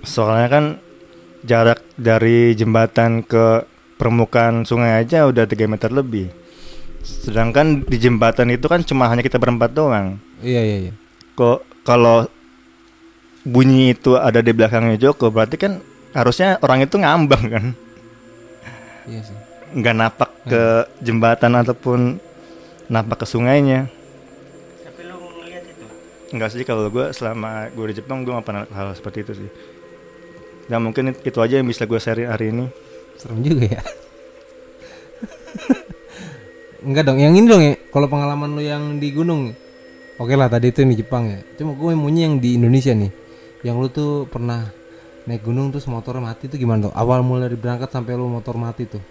soalnya 0.06 0.48
kan 0.50 0.66
jarak 1.46 1.82
dari 1.98 2.54
jembatan 2.54 3.26
ke 3.26 3.66
permukaan 3.98 4.66
sungai 4.70 5.02
aja 5.02 5.26
udah 5.26 5.50
3 5.50 5.66
meter 5.66 5.90
lebih 5.90 6.30
sedangkan 7.24 7.82
di 7.82 7.96
jembatan 7.98 8.50
itu 8.50 8.66
kan 8.66 8.82
cuma 8.82 9.06
hanya 9.06 9.20
kita 9.20 9.36
berempat 9.36 9.72
doang 9.72 10.16
Iya 10.40 10.62
iya 10.62 10.76
iya. 10.82 10.92
kok 11.34 11.66
kalau 11.82 12.26
bunyi 13.42 13.92
itu 13.92 14.14
ada 14.14 14.38
di 14.38 14.52
belakangnya 14.52 14.96
Joko 14.98 15.28
berarti 15.28 15.56
kan 15.56 15.80
harusnya 16.12 16.56
orang 16.60 16.82
itu 16.82 16.96
ngambang 16.96 17.44
kan 17.48 17.66
Iya 19.04 19.20
sih. 19.24 19.36
nggak 19.70 19.94
napak 19.96 20.30
ke 20.46 20.62
jembatan 21.00 21.52
ataupun 21.56 22.00
napak 22.88 23.20
ke 23.20 23.26
sungainya 23.26 23.88
Tapi 24.82 25.00
lu 25.04 25.14
ngeliat 25.16 25.64
itu. 25.66 25.84
Enggak 26.32 26.48
sih 26.50 26.64
kalau 26.64 26.88
gue 26.88 27.06
selama 27.12 27.68
gue 27.70 27.84
di 27.88 27.94
Jepang 27.96 28.22
gue 28.22 28.32
gak 28.32 28.44
pernah 28.44 28.64
hal 28.68 28.92
seperti 28.92 29.18
itu 29.22 29.32
sih 29.38 29.50
dan 30.68 30.82
mungkin 30.82 31.12
it- 31.12 31.22
itu 31.24 31.38
aja 31.38 31.56
yang 31.56 31.66
bisa 31.66 31.84
gue 31.84 31.98
share 31.98 32.26
hari 32.26 32.52
ini 32.52 32.66
Serem 33.16 33.40
juga 33.40 33.64
ya. 33.70 33.82
Enggak 36.86 37.04
dong, 37.10 37.18
yang 37.18 37.34
ini 37.34 37.48
dong 37.50 37.62
ya. 37.64 37.74
Kalau 37.90 38.06
pengalaman 38.06 38.54
lu 38.54 38.62
yang 38.62 39.02
di 39.02 39.10
gunung. 39.10 39.54
Oke 40.18 40.34
lah 40.34 40.50
tadi 40.50 40.74
itu 40.74 40.82
yang 40.82 40.92
di 40.94 41.00
Jepang 41.02 41.30
ya. 41.30 41.40
Cuma 41.58 41.78
gue 41.78 41.94
maunya 41.94 42.26
yang 42.30 42.42
di 42.42 42.58
Indonesia 42.58 42.94
nih. 42.94 43.12
Yang 43.66 43.76
lu 43.78 43.88
tuh 43.90 44.12
pernah 44.30 44.70
naik 45.26 45.46
gunung 45.46 45.70
terus 45.70 45.86
motornya 45.86 46.24
mati 46.24 46.50
tuh 46.50 46.58
gimana 46.58 46.90
tuh? 46.90 46.94
Awal 46.94 47.22
mulai 47.22 47.50
dari 47.50 47.58
berangkat 47.58 47.90
sampai 47.90 48.14
lu 48.18 48.30
motor 48.30 48.58
mati 48.58 48.86
tuh. 48.86 49.02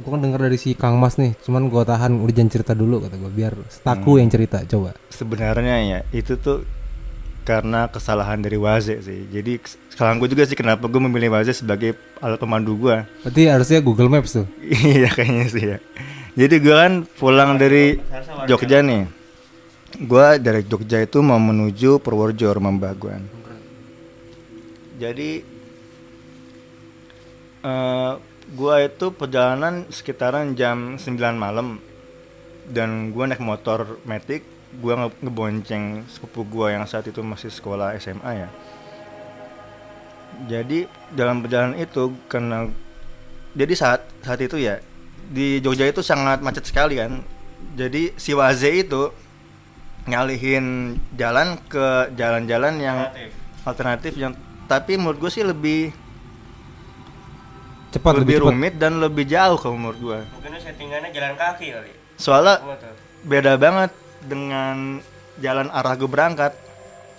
Gue 0.00 0.10
kan 0.16 0.20
denger 0.20 0.40
dari 0.48 0.56
si 0.56 0.72
Kang 0.72 0.96
Mas 0.96 1.20
nih, 1.20 1.36
cuman 1.44 1.68
gue 1.68 1.82
tahan 1.84 2.24
udah 2.24 2.32
jangan 2.32 2.50
cerita 2.52 2.72
dulu 2.72 3.04
kata 3.04 3.20
gue 3.20 3.32
biar 3.32 3.52
staku 3.68 4.16
yang 4.16 4.32
cerita 4.32 4.64
coba. 4.64 4.96
sebenarnya 5.12 5.76
ya 5.84 5.98
itu 6.08 6.40
tuh 6.40 6.64
karena 7.44 7.84
kesalahan 7.84 8.40
dari 8.40 8.56
Waze 8.56 9.04
sih 9.04 9.28
jadi 9.28 9.60
kesalahan 9.60 10.16
gue 10.16 10.28
juga 10.32 10.48
sih 10.48 10.56
kenapa 10.56 10.88
gue 10.88 11.00
memilih 11.04 11.36
Waze 11.36 11.52
sebagai 11.52 12.00
alat 12.16 12.40
pemandu 12.40 12.80
gue 12.80 13.04
Berarti 13.24 13.42
harusnya 13.44 13.84
Google 13.84 14.08
Maps 14.08 14.40
tuh. 14.40 14.48
iya 14.88 15.12
kayaknya 15.12 15.46
sih 15.52 15.64
ya 15.76 15.78
jadi 16.38 16.54
gue 16.62 16.76
kan 16.76 16.94
pulang 17.18 17.58
dari 17.58 17.98
Jogja 18.46 18.82
nih. 18.84 19.06
Gue 20.06 20.38
dari 20.38 20.62
Jogja 20.62 21.02
itu 21.02 21.18
mau 21.18 21.42
menuju 21.42 21.98
Purworejo 21.98 22.54
rumah 22.54 22.70
jadi 25.00 25.40
eh 27.64 28.12
gue 28.50 28.74
itu 28.84 29.06
perjalanan 29.16 29.88
sekitaran 29.88 30.52
jam 30.52 31.00
9 31.00 31.16
malam. 31.34 31.80
Dan 32.70 33.10
gue 33.10 33.24
naik 33.26 33.42
motor 33.42 33.98
metik 34.06 34.44
gue 34.70 34.94
nge 34.94 35.10
ngebonceng 35.26 36.06
sepupu 36.06 36.46
gue 36.46 36.78
yang 36.78 36.86
saat 36.86 37.08
itu 37.08 37.24
masih 37.24 37.50
sekolah 37.50 37.96
SMA 37.98 38.46
ya. 38.46 38.48
Jadi 40.46 40.86
dalam 41.10 41.42
perjalanan 41.42 41.80
itu 41.80 42.14
karena 42.30 42.70
jadi 43.56 43.74
saat 43.74 44.06
saat 44.22 44.38
itu 44.38 44.60
ya 44.60 44.78
di 45.30 45.62
Jogja 45.62 45.86
itu 45.86 46.02
sangat 46.02 46.42
macet 46.42 46.64
sekali 46.64 46.98
kan 46.98 47.22
jadi 47.72 48.10
si 48.16 48.34
Waze 48.34 48.66
itu 48.76 49.14
ngalihin 50.02 50.66
jalan 51.14 51.54
ke 51.62 51.86
jalan-jalan 52.12 52.74
yang 52.76 52.98
Alternatif. 53.04 53.30
alternatif 53.62 54.12
yang 54.16 54.32
tapi 54.66 54.96
menurut 54.96 55.18
gue 55.18 55.30
sih 55.30 55.42
lebih 55.42 55.94
Cepat 57.90 58.12
lebih, 58.16 58.22
lebih, 58.22 58.36
cepat. 58.36 58.46
rumit 58.48 58.74
dan 58.76 58.92
lebih 58.96 59.24
jauh 59.24 59.54
kalau 59.54 59.74
menurut 59.74 59.98
gue 59.98 60.18
Mungkin 60.32 60.52
settingannya 60.56 61.10
jalan 61.10 61.34
kaki 61.34 61.66
kali. 61.68 61.90
soalnya 62.14 62.56
beda 63.22 63.54
banget 63.56 63.90
dengan 64.20 64.98
jalan 65.36 65.68
arah 65.68 65.94
gue 65.94 66.06
berangkat 66.06 66.52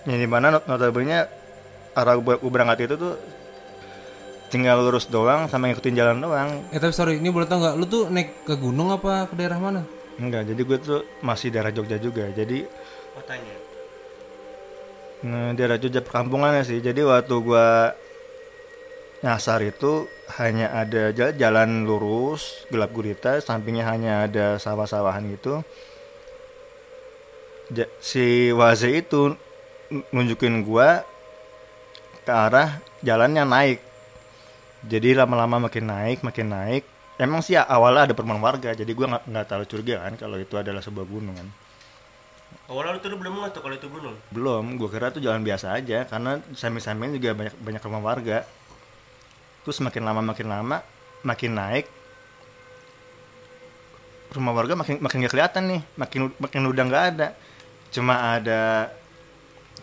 yang 0.03 0.17
di 0.17 0.25
mana 0.25 0.47
not- 0.51 0.65
notabene 0.65 1.27
arah 1.91 2.15
gue 2.15 2.49
berangkat 2.49 2.87
itu 2.87 2.95
tuh 2.97 3.13
tinggal 4.51 4.83
lurus 4.83 5.07
doang 5.07 5.47
sama 5.47 5.65
ngikutin 5.65 5.95
jalan 5.95 6.19
doang 6.19 6.49
Eh 6.69 6.77
tapi 6.77 6.91
sorry, 6.91 7.17
ini 7.17 7.31
boleh 7.31 7.47
tau 7.47 7.57
nggak? 7.57 7.75
Lu 7.75 7.85
tuh 7.85 8.11
naik 8.11 8.43
ke 8.43 8.53
gunung 8.55 8.91
apa 8.91 9.25
ke 9.25 9.33
daerah 9.33 9.57
mana? 9.57 9.81
enggak 10.13 10.43
jadi 10.45 10.61
gue 10.61 10.77
tuh 10.77 11.01
masih 11.19 11.49
daerah 11.49 11.71
Jogja 11.71 11.97
juga 11.97 12.29
jadi 12.29 12.67
Kotanya. 13.11 13.55
nah, 15.23 15.49
daerah 15.51 15.75
Jogja 15.75 15.97
perkampungannya 15.99 16.61
sih 16.61 16.77
jadi 16.77 17.01
waktu 17.01 17.35
gua 17.41 17.95
nyasar 19.21 19.61
itu 19.61 20.05
hanya 20.35 20.73
ada 20.73 21.09
ja- 21.09 21.33
jalan 21.33 21.85
lurus 21.85 22.65
gelap 22.69 22.89
gulita 22.89 23.37
sampingnya 23.37 23.85
hanya 23.85 24.25
ada 24.25 24.45
sawah-sawahan 24.57 25.25
gitu 25.31 25.61
Ja- 27.69 27.89
si 27.97 28.51
Waze 28.51 28.91
itu 28.91 29.33
nunjukin 30.11 30.61
gua 30.61 31.01
ke 32.21 32.31
arah 32.31 32.77
jalannya 32.99 33.41
naik 33.41 33.79
jadi 34.81 35.13
lama-lama 35.23 35.69
makin 35.69 35.85
naik 35.85 36.25
makin 36.25 36.49
naik. 36.49 36.83
Emang 37.21 37.45
sih 37.45 37.53
awalnya 37.53 38.09
ada 38.09 38.13
perumahan 38.17 38.41
warga 38.41 38.73
jadi 38.73 38.89
gua 38.97 39.17
nggak 39.17 39.23
nggak 39.29 39.45
terlalu 39.45 39.67
curiga 39.69 39.95
kan 40.01 40.13
kalau 40.17 40.37
itu 40.41 40.55
adalah 40.57 40.81
sebuah 40.81 41.05
gunung 41.05 41.37
kan. 41.37 41.49
Awalnya 42.71 42.97
lu 42.97 42.99
tuh 43.03 43.09
lu 43.13 43.17
belum 43.21 43.33
ngerti 43.45 43.59
kalau 43.61 43.75
itu 43.75 43.87
gunung. 43.91 44.15
belum 44.33 44.63
gue 44.79 44.89
kira 44.89 45.11
tuh 45.11 45.21
jalan 45.21 45.43
biasa 45.43 45.75
aja 45.75 46.07
karena 46.07 46.39
samping-samping 46.55 47.19
juga 47.19 47.35
banyak 47.37 47.55
banyak 47.61 47.81
rumah 47.85 48.01
warga. 48.01 48.47
Terus 49.61 49.77
makin 49.85 50.01
lama 50.01 50.21
makin 50.25 50.47
lama 50.49 50.77
makin 51.21 51.51
naik 51.53 51.85
rumah 54.31 54.55
warga 54.55 54.73
makin 54.79 55.03
makin 55.03 55.27
gak 55.27 55.35
kelihatan 55.35 55.63
nih 55.67 55.81
makin 55.99 56.19
makin 56.41 56.61
udah 56.65 56.83
nggak 56.89 57.05
ada. 57.15 57.27
Cuma 57.91 58.39
ada 58.39 58.89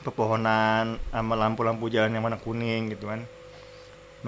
pepohonan 0.02 0.98
sama 1.12 1.34
lampu-lampu 1.36 1.86
jalan 1.92 2.10
yang 2.10 2.24
warna 2.24 2.40
kuning 2.40 2.90
gitu 2.90 3.06
kan 3.06 3.28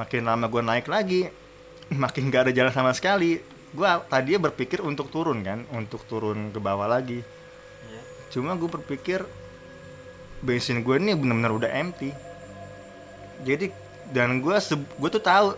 makin 0.00 0.25
lama 0.25 0.49
gue 0.49 0.62
naik 0.64 0.88
lagi 0.88 1.28
makin 2.02 2.33
gak 2.33 2.49
ada 2.49 2.52
jalan 2.57 2.73
sama 2.73 2.92
sekali 2.97 3.37
gue 3.71 3.88
tadinya 4.09 4.49
berpikir 4.49 4.80
untuk 4.80 5.12
turun 5.12 5.45
kan 5.45 5.62
untuk 5.71 6.02
turun 6.09 6.49
ke 6.50 6.59
bawah 6.59 6.88
lagi 6.88 7.21
Iya. 7.80 8.02
cuma 8.33 8.52
gue 8.54 8.69
berpikir 8.69 9.25
bensin 10.40 10.80
gue 10.80 10.97
ini 10.97 11.12
benar-benar 11.12 11.52
udah 11.52 11.71
empty 11.71 12.11
jadi 13.40 13.73
dan 14.11 14.40
gue 14.40 14.57
gue 14.76 15.11
tuh 15.11 15.23
tahu 15.23 15.57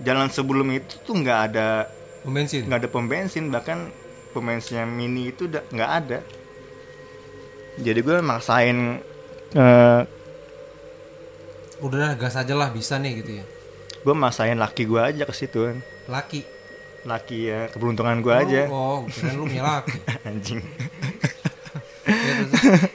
jalan 0.00 0.28
sebelum 0.28 0.68
itu 0.72 1.00
tuh 1.00 1.16
nggak 1.16 1.38
ada 1.52 1.88
Pom 2.22 2.32
bensin. 2.32 2.62
nggak 2.64 2.78
ada 2.84 2.88
pom 2.88 3.06
bensin 3.08 3.48
bahkan 3.48 3.88
pom 4.30 4.44
bensin 4.44 4.84
yang 4.84 4.90
mini 4.90 5.32
itu 5.32 5.48
udah 5.48 5.62
nggak 5.68 5.90
ada 6.02 6.18
jadi 7.78 8.00
gue 8.00 8.16
maksain 8.20 9.00
eh 9.54 10.02
Udah 11.82 11.98
dah, 11.98 12.12
gas 12.14 12.38
aja 12.38 12.54
lah 12.54 12.70
bisa 12.70 12.94
nih 12.94 13.18
gitu 13.18 13.42
ya. 13.42 13.44
Gue 14.02 14.14
maksain 14.14 14.58
laki 14.58 14.82
gue 14.84 15.00
aja 15.00 15.22
ke 15.22 15.34
situ 15.34 15.58
kan. 15.66 15.76
Laki. 16.10 16.42
laki 17.02 17.50
ya 17.50 17.66
keberuntungan 17.66 18.22
gue 18.22 18.30
aja. 18.30 18.62
Oh, 18.70 19.02
kirain 19.10 19.34
lu 19.34 19.50
punya 19.50 19.66
laki. 19.66 19.98
anjing. 20.28 20.62
Ya, 22.06 22.34
terus- 22.46 22.90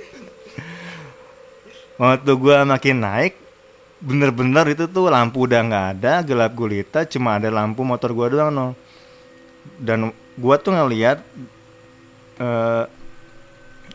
waktu 1.98 2.32
gue 2.32 2.58
makin 2.64 2.98
naik 3.02 3.34
bener-bener 3.98 4.78
itu 4.78 4.86
tuh 4.86 5.10
lampu 5.10 5.50
udah 5.50 5.60
nggak 5.66 5.86
ada 5.98 6.14
gelap 6.22 6.54
gulita 6.54 7.02
cuma 7.10 7.42
ada 7.42 7.50
lampu 7.50 7.82
motor 7.82 8.14
gue 8.14 8.38
doang 8.38 8.54
no 8.54 8.68
dan 9.82 10.14
gue 10.38 10.56
tuh 10.62 10.72
ngeliat 10.72 11.18
eh 12.38 12.84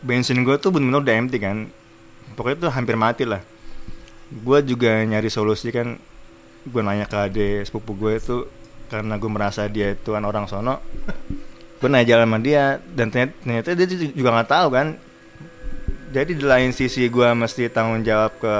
bensin 0.03 0.43
gue 0.43 0.59
tuh 0.59 0.69
bener-bener 0.69 0.99
udah 1.01 1.15
empty 1.15 1.37
kan. 1.39 1.57
Pokoknya 2.35 2.67
tuh 2.67 2.71
hampir 2.75 2.99
mati 2.99 3.23
lah. 3.23 3.39
Gue 4.29 4.59
juga 4.61 4.99
nyari 5.01 5.31
solusi 5.31 5.71
kan 5.71 5.95
gue 6.63 6.81
nanya 6.81 7.05
ke 7.07 7.17
ade 7.19 7.67
sepupu 7.67 7.95
gue 7.95 8.19
itu 8.19 8.47
karena 8.87 9.19
gue 9.19 9.31
merasa 9.31 9.67
dia 9.67 9.91
itu 9.91 10.15
kan 10.15 10.23
orang 10.23 10.47
sono 10.47 10.79
gue 11.83 11.91
naik 11.91 12.07
jalan 12.07 12.31
sama 12.31 12.39
dia 12.39 12.79
dan 12.95 13.11
ternyata, 13.11 13.35
ternyata 13.43 13.67
dia 13.75 14.07
juga 14.15 14.29
nggak 14.31 14.51
tahu 14.55 14.67
kan. 14.71 14.87
Jadi 16.15 16.31
di 16.39 16.45
lain 16.47 16.71
sisi 16.71 17.11
gue 17.11 17.27
mesti 17.35 17.67
tanggung 17.67 18.07
jawab 18.07 18.39
ke 18.39 18.55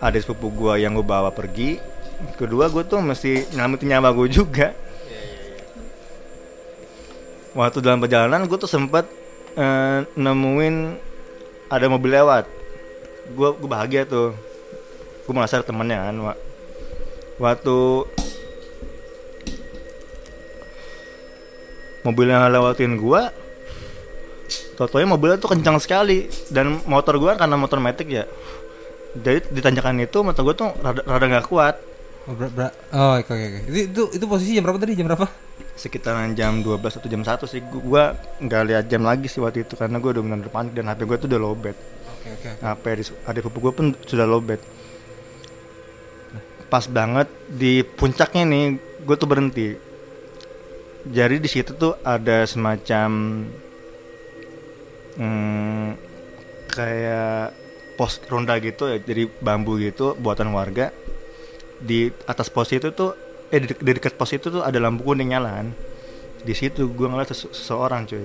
adik 0.00 0.24
sepupu 0.24 0.48
gue 0.48 0.80
yang 0.80 0.96
gue 0.96 1.04
bawa 1.04 1.28
pergi. 1.28 1.76
Kedua 2.40 2.72
gue 2.72 2.88
tuh 2.88 3.04
mesti 3.04 3.52
nyelamatin 3.52 3.84
nyawa 3.92 4.16
gue 4.16 4.32
juga. 4.32 4.72
Waktu 7.52 7.84
dalam 7.84 8.00
perjalanan 8.00 8.48
gue 8.48 8.56
tuh 8.56 8.70
sempet 8.70 9.04
eh, 9.60 10.08
nemuin 10.16 10.96
ada 11.68 11.84
mobil 11.92 12.16
lewat. 12.16 12.48
Gue 13.36 13.60
gue 13.60 13.68
bahagia 13.68 14.08
tuh. 14.08 14.32
Gue 15.28 15.32
merasa 15.36 15.60
temennya 15.60 16.08
kan 16.08 16.16
waktu 17.36 17.76
mobil 22.02 22.26
yang 22.28 22.48
lewatin 22.50 22.98
gua 22.98 23.30
Totonya 24.72 25.06
mobilnya 25.06 25.38
tuh 25.38 25.52
kencang 25.52 25.78
sekali 25.78 26.26
dan 26.50 26.80
motor 26.88 27.16
gua 27.16 27.36
karena 27.38 27.54
motor 27.54 27.78
metik 27.78 28.08
ya 28.10 28.24
jadi 29.12 29.44
di 29.48 29.60
tanjakan 29.60 30.00
itu 30.00 30.24
motor 30.24 30.42
gua 30.42 30.54
tuh 30.56 30.68
rada 30.80 31.00
rada 31.04 31.26
nggak 31.28 31.48
kuat 31.48 31.76
Oh, 32.22 32.38
ber- 32.38 32.54
ber- 32.54 32.70
oh, 32.94 33.18
oke 33.18 33.34
oke. 33.34 33.66
Itu, 33.66 33.90
itu 33.90 34.02
itu 34.14 34.24
posisi 34.30 34.54
jam 34.54 34.62
berapa 34.62 34.78
tadi? 34.78 34.94
Jam 34.94 35.10
berapa? 35.10 35.26
sekitaran 35.72 36.36
jam 36.36 36.60
12 36.62 37.00
atau 37.00 37.08
jam 37.10 37.24
1 37.24 37.48
sih 37.48 37.58
Gu- 37.64 37.82
gua 37.82 38.14
nggak 38.38 38.62
lihat 38.68 38.84
jam 38.86 39.02
lagi 39.02 39.26
sih 39.26 39.40
waktu 39.42 39.64
itu 39.66 39.74
karena 39.74 39.98
gua 39.98 40.14
udah 40.14 40.22
benar 40.22 40.38
panik 40.46 40.70
dan 40.70 40.86
HP 40.86 41.00
gua 41.02 41.16
tuh 41.18 41.26
udah 41.26 41.40
lowbat 41.40 41.74
Oke 42.14 42.28
oke. 42.30 42.48
HP 42.62 42.84
di 42.94 43.04
ada 43.26 43.38
sepupu 43.40 43.58
gua 43.58 43.72
pun 43.74 43.86
sudah 44.06 44.22
lowbat 44.22 44.60
pas 46.72 46.88
banget 46.88 47.28
di 47.52 47.84
puncaknya 47.84 48.48
nih 48.48 48.64
gue 49.04 49.16
tuh 49.20 49.28
berhenti. 49.28 49.76
Jadi 51.04 51.36
di 51.36 51.48
situ 51.52 51.76
tuh 51.76 52.00
ada 52.00 52.48
semacam 52.48 53.10
hmm, 55.20 55.88
kayak 56.72 57.52
pos 58.00 58.24
ronda 58.24 58.56
gitu 58.56 58.88
ya 58.88 58.96
jadi 59.04 59.28
bambu 59.44 59.76
gitu 59.76 60.16
buatan 60.16 60.48
warga. 60.56 60.96
Di 61.76 62.08
atas 62.24 62.48
pos 62.48 62.72
itu 62.72 62.88
tuh 62.96 63.12
eh 63.52 63.60
di, 63.60 63.76
di 63.76 63.92
dekat 63.92 64.16
pos 64.16 64.32
itu 64.32 64.48
tuh 64.48 64.64
ada 64.64 64.80
lampu 64.80 65.04
kuning 65.04 65.36
nyala 65.36 65.60
kan 65.60 65.68
di 66.40 66.54
situ 66.56 66.88
gue 66.88 67.04
ngeliat 67.04 67.28
sese- 67.36 67.52
seseorang 67.52 68.08
cuy. 68.08 68.24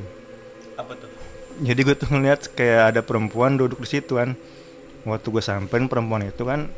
Apa 0.80 0.96
tuh? 0.96 1.12
jadi 1.58 1.80
gue 1.84 1.96
tuh 1.98 2.10
ngeliat 2.16 2.54
kayak 2.54 2.96
ada 2.96 3.02
perempuan 3.04 3.60
duduk 3.60 3.84
di 3.84 3.90
situ 4.00 4.16
kan. 4.16 4.40
Waktu 5.04 5.28
gue 5.36 5.44
sampein 5.44 5.92
perempuan 5.92 6.24
itu 6.24 6.48
kan 6.48 6.72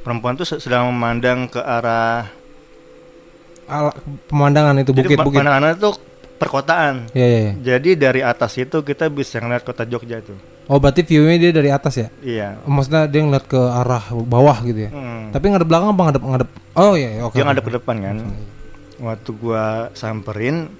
perempuan 0.00 0.34
tuh 0.34 0.44
se- 0.44 0.58
sedang 0.58 0.88
memandang 0.88 1.46
ke 1.46 1.58
arah 1.58 2.28
Ala, 3.64 3.94
pemandangan 4.26 4.74
itu 4.78 4.90
jadi 4.90 5.14
bukit 5.14 5.38
pandangannya 5.38 5.78
tuh 5.78 5.94
perkotaan 6.36 7.06
Iya 7.12 7.26
iya. 7.26 7.40
iya. 7.40 7.52
jadi 7.70 7.90
dari 7.94 8.20
atas 8.20 8.56
itu 8.56 8.80
kita 8.80 9.06
bisa 9.08 9.38
ngeliat 9.38 9.62
kota 9.62 9.84
Jogja 9.84 10.18
tuh 10.20 10.38
Oh 10.66 10.78
berarti 10.78 11.02
view-nya 11.02 11.34
dia 11.36 11.50
dari 11.50 11.66
atas 11.66 11.98
ya? 11.98 12.08
iya 12.20 12.54
Maksudnya 12.62 13.06
dia 13.06 13.20
ngeliat 13.20 13.42
ke 13.42 13.58
arah 13.58 14.06
bawah 14.14 14.54
gitu 14.62 14.86
ya? 14.86 14.90
Hmm. 14.90 15.30
Tapi 15.30 15.50
ngadep 15.50 15.66
belakang 15.66 15.90
apa 15.90 16.02
ngadep 16.04 16.22
ngadep? 16.22 16.50
Oh 16.72 16.94
iya, 16.94 17.10
iya, 17.10 17.22
oke. 17.22 17.34
dia 17.34 17.42
oke. 17.42 17.46
ngadep 17.46 17.64
ke 17.64 17.72
depan 17.74 17.96
kan 17.98 18.16
waktu 19.00 19.30
gua 19.34 19.64
samperin 19.92 20.70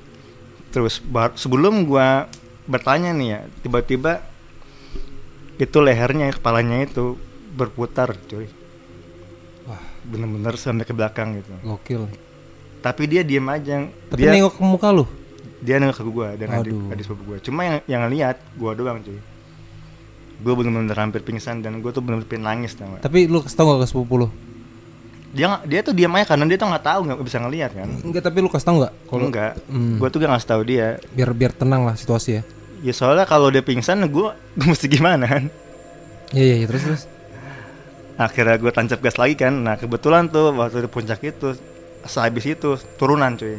terus 0.70 1.00
bar- 1.00 1.34
sebelum 1.34 1.82
gua 1.82 2.30
bertanya 2.64 3.10
nih 3.10 3.28
ya 3.28 3.40
tiba-tiba 3.60 4.22
itu 5.56 5.78
lehernya 5.78 6.30
kepalanya 6.30 6.80
itu 6.80 7.18
berputar 7.50 8.14
cuy. 8.24 8.46
Bener-bener 10.02 10.54
sampai 10.54 10.82
ke 10.82 10.92
belakang 10.92 11.36
gitu 11.36 11.52
Gokil. 11.62 12.08
tapi 12.80 13.04
dia 13.04 13.20
diem 13.20 13.44
aja 13.44 13.84
Tapi 14.08 14.18
dia 14.18 14.30
nengok 14.30 14.54
ke 14.54 14.62
muka 14.62 14.88
lu? 14.90 15.04
dia 15.58 15.76
nengok 15.76 15.96
ke 15.96 16.04
gua 16.06 16.28
dan 16.34 16.48
adik 16.50 16.72
Aduh. 16.72 16.88
adik 16.88 17.04
sepupu 17.04 17.22
gua 17.26 17.38
cuma 17.38 17.60
yang 17.62 17.76
yang 17.86 18.02
lihat 18.06 18.36
gua 18.54 18.72
doang 18.72 19.00
cuy 19.00 19.20
gua 20.40 20.52
bener-bener 20.54 20.94
hampir 20.94 21.20
pingsan 21.20 21.60
dan 21.60 21.78
gua 21.78 21.90
tuh 21.90 22.00
bener-bener 22.00 22.24
pengen 22.26 22.44
nangis 22.46 22.72
tau 22.72 22.88
gak? 22.88 23.04
Tapi 23.04 23.26
lu 23.26 23.38
kasih 23.38 23.54
tau 23.54 23.68
gak 23.68 23.80
ke 23.80 23.86
sepupu 23.86 24.14
lu? 24.16 24.28
dia 25.30 25.46
dia 25.62 25.78
tuh 25.80 25.92
diam 25.92 26.10
aja 26.10 26.26
karena 26.26 26.42
dia 26.42 26.58
tuh 26.58 26.66
nggak 26.66 26.82
tahu 26.82 27.00
nggak 27.06 27.22
bisa 27.22 27.38
ngelihat 27.38 27.70
kan 27.70 27.86
Enggak, 28.02 28.22
tapi 28.24 28.40
lu 28.40 28.48
kasih 28.48 28.66
tau 28.66 28.76
gak? 28.80 28.92
kalau 29.06 29.24
enggak 29.26 29.52
Hmm. 29.68 29.94
gua 29.96 30.08
tuh 30.08 30.18
gak 30.18 30.30
ngasih 30.32 30.48
tahu 30.48 30.62
dia 30.64 30.86
Biar 31.12 31.30
biar 31.30 31.52
tenang 31.52 31.84
lah 31.84 31.94
situasi 31.94 32.30
ya. 32.32 32.42
Ya 32.80 32.90
soalnya 32.90 33.22
kalau 33.24 33.46
dia 33.46 33.60
pingsan 33.60 34.00
gue 34.02 34.28
mesti 34.64 34.88
gimana 34.88 35.28
kan? 35.28 35.52
Iya 36.32 36.42
iya 36.42 36.56
iya, 36.56 36.66
terus 36.66 36.82
terus. 36.82 37.02
Akhirnya 38.20 38.60
gue 38.60 38.68
tancap 38.68 39.00
gas 39.00 39.16
lagi 39.16 39.32
kan. 39.40 39.64
Nah 39.64 39.80
kebetulan 39.80 40.28
tuh 40.28 40.52
waktu 40.52 40.84
di 40.84 40.90
puncak 40.92 41.24
itu 41.24 41.56
sehabis 42.04 42.44
itu 42.52 42.76
turunan 43.00 43.32
cuy. 43.32 43.56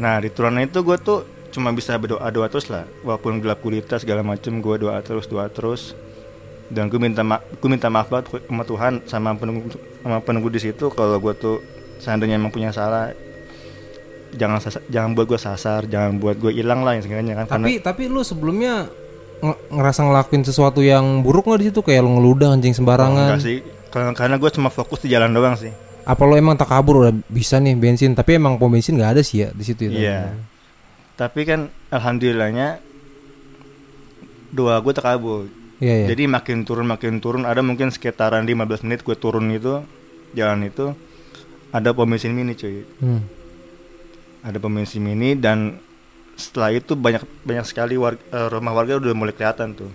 Nah 0.00 0.24
di 0.24 0.32
turunan 0.32 0.64
itu 0.64 0.80
gue 0.80 0.96
tuh 0.96 1.28
cuma 1.52 1.68
bisa 1.76 1.92
berdoa 2.00 2.24
doa 2.32 2.48
terus 2.48 2.72
lah. 2.72 2.88
Walaupun 3.04 3.44
gelap 3.44 3.60
gulita 3.60 4.00
segala 4.00 4.24
macem 4.24 4.64
gue 4.64 4.76
doa 4.80 4.96
terus 5.04 5.28
doa 5.28 5.52
terus. 5.52 5.92
Dan 6.72 6.88
gue 6.88 6.96
minta 6.96 7.20
ma 7.20 7.44
gue 7.44 7.68
minta 7.68 7.92
maaf 7.92 8.08
banget 8.08 8.40
sama 8.48 8.64
Tuhan 8.64 8.92
sama 9.04 9.36
penunggu 9.36 9.68
sama 10.00 10.24
penunggu 10.24 10.48
di 10.48 10.60
situ 10.64 10.88
kalau 10.88 11.20
gue 11.20 11.36
tuh 11.36 11.60
seandainya 12.00 12.40
emang 12.40 12.48
punya 12.48 12.72
salah 12.72 13.12
jangan 14.32 14.58
jangan 14.88 15.12
buat 15.12 15.26
gue 15.28 15.36
sasar 15.36 15.84
jangan 15.84 16.16
buat 16.16 16.40
gue 16.40 16.56
hilang 16.56 16.80
lah 16.80 16.96
yang 16.96 17.04
sebenarnya 17.04 17.44
kan 17.44 17.46
karena 17.46 17.66
Tapi 17.68 17.76
tapi 17.84 18.02
lu 18.08 18.24
sebelumnya 18.24 18.88
ngerasa 19.42 20.06
ngelakuin 20.06 20.42
sesuatu 20.42 20.78
yang 20.80 21.20
buruk 21.20 21.44
nggak 21.44 21.60
di 21.60 21.66
situ 21.68 21.80
kayak 21.82 22.06
lu 22.06 22.14
ngeludah 22.14 22.54
anjing 22.54 22.70
Oh, 22.72 22.78
sembarangan? 22.78 23.34
enggak 23.34 23.42
sih 23.42 23.58
karena, 23.90 24.10
karena 24.14 24.36
gue 24.38 24.50
cuma 24.50 24.70
fokus 24.70 25.02
di 25.02 25.10
jalan 25.10 25.30
doang 25.30 25.58
sih 25.58 25.74
Apa 26.02 26.22
lu 26.24 26.34
emang 26.34 26.54
tak 26.54 26.66
kabur 26.66 27.06
udah 27.06 27.14
bisa 27.26 27.58
nih 27.58 27.78
bensin? 27.78 28.10
Tapi 28.10 28.34
emang 28.34 28.58
pom 28.58 28.66
bensin 28.66 28.98
nggak 28.98 29.18
ada 29.18 29.22
sih 29.22 29.46
ya 29.46 29.54
di 29.54 29.62
situ 29.62 29.86
ya. 29.86 29.90
Iya. 29.94 30.20
Tapi 31.14 31.46
kan 31.46 31.70
alhamdulillahnya 31.90 32.82
doa 34.50 34.82
gue 34.82 34.92
terkabul. 34.92 35.46
Iya 35.78 35.94
iya. 36.02 36.06
Jadi 36.10 36.26
makin 36.26 36.66
turun 36.66 36.86
makin 36.86 37.18
turun 37.18 37.46
ada 37.46 37.62
mungkin 37.62 37.94
sekitaran 37.94 38.42
15 38.42 38.82
menit 38.82 39.06
gue 39.06 39.14
turun 39.14 39.46
itu 39.50 39.82
jalan 40.34 40.66
itu 40.66 40.90
ada 41.70 41.94
pom 41.94 42.04
bensin 42.04 42.34
mini 42.34 42.58
cuy. 42.58 42.82
Hmm. 42.98 43.22
Ada 44.42 44.58
pom 44.58 44.74
bensin 44.74 45.02
mini 45.02 45.38
dan 45.38 45.78
setelah 46.36 46.72
itu 46.72 46.96
banyak 46.96 47.22
banyak 47.44 47.66
sekali 47.68 47.94
war- 48.00 48.18
eh, 48.18 48.48
rumah 48.48 48.72
warga 48.72 48.98
udah 48.98 49.12
mulai 49.14 49.34
kelihatan 49.34 49.76
tuh. 49.76 49.90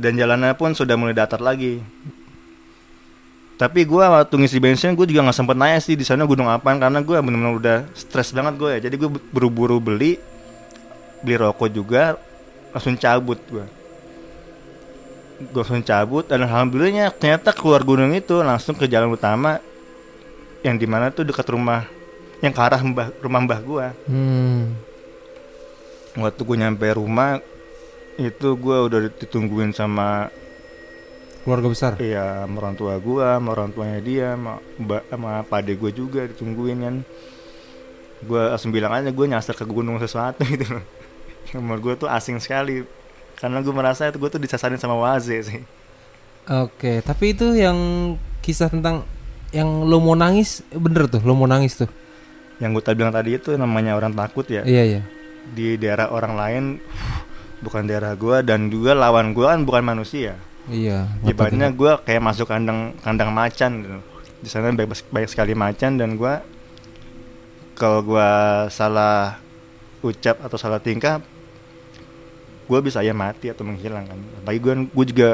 Dan 0.00 0.16
jalannya 0.16 0.56
pun 0.56 0.72
sudah 0.72 0.96
mulai 0.96 1.12
datar 1.12 1.38
lagi. 1.38 1.82
Tapi 3.60 3.84
gue 3.84 4.00
waktu 4.00 4.34
ngisi 4.40 4.56
bensin 4.56 4.96
gue 4.96 5.04
juga 5.04 5.20
nggak 5.20 5.36
sempet 5.36 5.52
nanya 5.52 5.76
sih 5.84 5.92
di 5.92 6.00
sana 6.00 6.24
gunung 6.24 6.48
apaan 6.48 6.80
karena 6.80 7.04
gue 7.04 7.12
benar-benar 7.12 7.54
udah 7.60 7.78
stres 7.92 8.32
banget 8.32 8.56
gue 8.56 8.70
ya. 8.72 8.80
Jadi 8.88 8.96
gue 8.96 9.10
buru-buru 9.28 9.76
beli 9.76 10.16
beli 11.20 11.36
rokok 11.36 11.68
juga 11.68 12.16
langsung 12.72 12.96
cabut 12.96 13.36
gue. 13.52 13.66
Gue 15.52 15.60
langsung 15.60 15.84
cabut 15.84 16.24
dan 16.24 16.48
alhamdulillahnya 16.48 17.12
ternyata 17.12 17.52
keluar 17.52 17.84
gunung 17.84 18.16
itu 18.16 18.40
langsung 18.40 18.72
ke 18.72 18.88
jalan 18.88 19.12
utama 19.12 19.60
yang 20.64 20.80
di 20.80 20.88
mana 20.88 21.12
tuh 21.12 21.28
dekat 21.28 21.44
rumah 21.52 21.84
yang 22.40 22.56
ke 22.56 22.60
arah 22.64 22.80
mbah, 22.80 23.12
rumah 23.20 23.40
mbah 23.44 23.60
gue. 23.60 23.86
Hmm. 24.08 24.72
Waktu 26.18 26.40
gue 26.42 26.56
nyampe 26.58 26.86
rumah 26.94 27.38
itu 28.18 28.48
gue 28.58 28.76
udah 28.90 29.00
ditungguin 29.14 29.70
sama 29.70 30.30
Keluarga 31.40 31.68
besar. 31.72 31.92
Iya, 31.96 32.44
sama 32.44 32.56
orang 32.60 32.76
tua 32.76 32.94
gua, 33.00 33.40
sama 33.40 33.48
orang 33.56 33.72
tuanya 33.72 33.98
dia, 34.04 34.36
sama 34.36 34.60
sama 35.08 35.40
pade 35.48 35.72
gue 35.72 35.90
juga 35.92 36.28
ditungguin 36.28 36.78
kan. 36.84 36.96
Gua 38.28 38.52
langsung 38.52 38.76
bilang 38.76 38.92
aja 38.92 39.08
gue 39.08 39.26
nyasar 39.26 39.56
ke 39.56 39.64
gunung 39.64 39.96
sesuatu 39.96 40.44
gitu 40.44 40.68
loh. 40.68 40.84
Menurut 41.64 41.80
gue 41.80 41.94
tuh 42.04 42.08
asing 42.12 42.36
sekali. 42.44 42.84
Karena 43.40 43.64
gue 43.64 43.72
merasa 43.72 44.04
itu 44.04 44.20
gue 44.20 44.28
tuh 44.28 44.36
disasarin 44.36 44.76
sama 44.76 45.00
Waze 45.00 45.40
sih. 45.40 45.60
Oke, 46.44 47.00
tapi 47.00 47.32
itu 47.32 47.56
yang 47.56 47.76
kisah 48.44 48.68
tentang 48.68 49.08
yang 49.48 49.88
lo 49.88 49.96
mau 49.96 50.12
nangis 50.12 50.60
bener 50.68 51.08
tuh, 51.08 51.24
lo 51.24 51.32
mau 51.32 51.48
nangis 51.48 51.80
tuh. 51.80 51.88
Yang 52.60 52.76
gue 52.76 52.82
tadi 52.84 52.96
bilang 53.00 53.16
tadi 53.16 53.30
itu 53.40 53.56
namanya 53.56 53.96
orang 53.96 54.12
takut 54.12 54.44
ya. 54.44 54.60
Iya 54.68 54.82
iya. 54.84 55.02
Di 55.50 55.80
daerah 55.80 56.12
orang 56.12 56.34
lain 56.36 56.64
bukan 57.60 57.84
daerah 57.84 58.16
gua 58.16 58.40
dan 58.40 58.72
juga 58.72 58.96
lawan 58.96 59.32
gua 59.36 59.56
kan 59.56 59.64
bukan 59.64 59.84
manusia. 59.84 60.36
Iya. 60.68 61.10
Ibaratnya 61.24 61.72
gue 61.72 61.92
kayak 62.06 62.22
masuk 62.22 62.46
kandang 62.46 62.94
kandang 63.00 63.34
macan 63.34 63.70
gitu. 63.82 63.98
Di 64.40 64.48
sana 64.48 64.72
banyak, 64.72 64.92
banyak 65.10 65.30
sekali 65.30 65.52
macan 65.56 65.96
dan 65.96 66.14
gue 66.14 66.34
kalau 67.74 68.04
gue 68.04 68.30
salah 68.68 69.40
ucap 70.04 70.36
atau 70.44 70.56
salah 70.60 70.80
tingkah, 70.80 71.24
gue 72.68 72.78
bisa 72.84 73.00
ya 73.00 73.16
mati 73.16 73.48
atau 73.48 73.64
menghilang 73.64 74.04
kan. 74.04 74.18
Apalagi 74.40 74.60
gue 74.60 74.74
gue 74.92 75.06
juga 75.16 75.30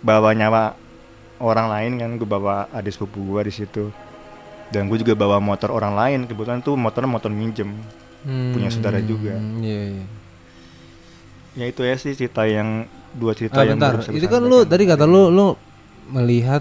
bawa 0.00 0.32
nyawa 0.32 0.72
orang 1.36 1.68
lain 1.68 1.92
kan, 2.00 2.10
gue 2.16 2.28
bawa 2.28 2.72
adik 2.72 2.96
sepupu 2.96 3.20
gue 3.36 3.42
di 3.48 3.52
situ. 3.52 3.92
Dan 4.72 4.90
gue 4.90 4.98
juga 4.98 5.14
bawa 5.14 5.38
motor 5.38 5.70
orang 5.70 5.94
lain. 5.94 6.20
Kebetulan 6.26 6.58
tuh 6.58 6.74
motornya 6.74 7.06
motor 7.06 7.30
minjem. 7.30 7.70
Punya 8.26 8.68
saudara 8.68 8.98
juga. 8.98 9.34
Hmm, 9.34 9.62
Iya 9.62 9.82
iya. 9.92 10.06
Ya 11.56 11.64
itu 11.66 11.80
ya 11.80 11.94
sih 11.96 12.12
cerita 12.12 12.44
yang 12.44 12.84
dua 13.12 13.32
cerita 13.32 13.56
Ah, 13.56 13.64
yang 13.64 13.80
bentar, 13.80 14.04
itu 14.04 14.26
kan 14.26 14.42
lu 14.42 14.58
tadi 14.62 14.84
kata 14.84 15.04
lu 15.04 15.30
lu 15.30 15.56
melihat 16.10 16.60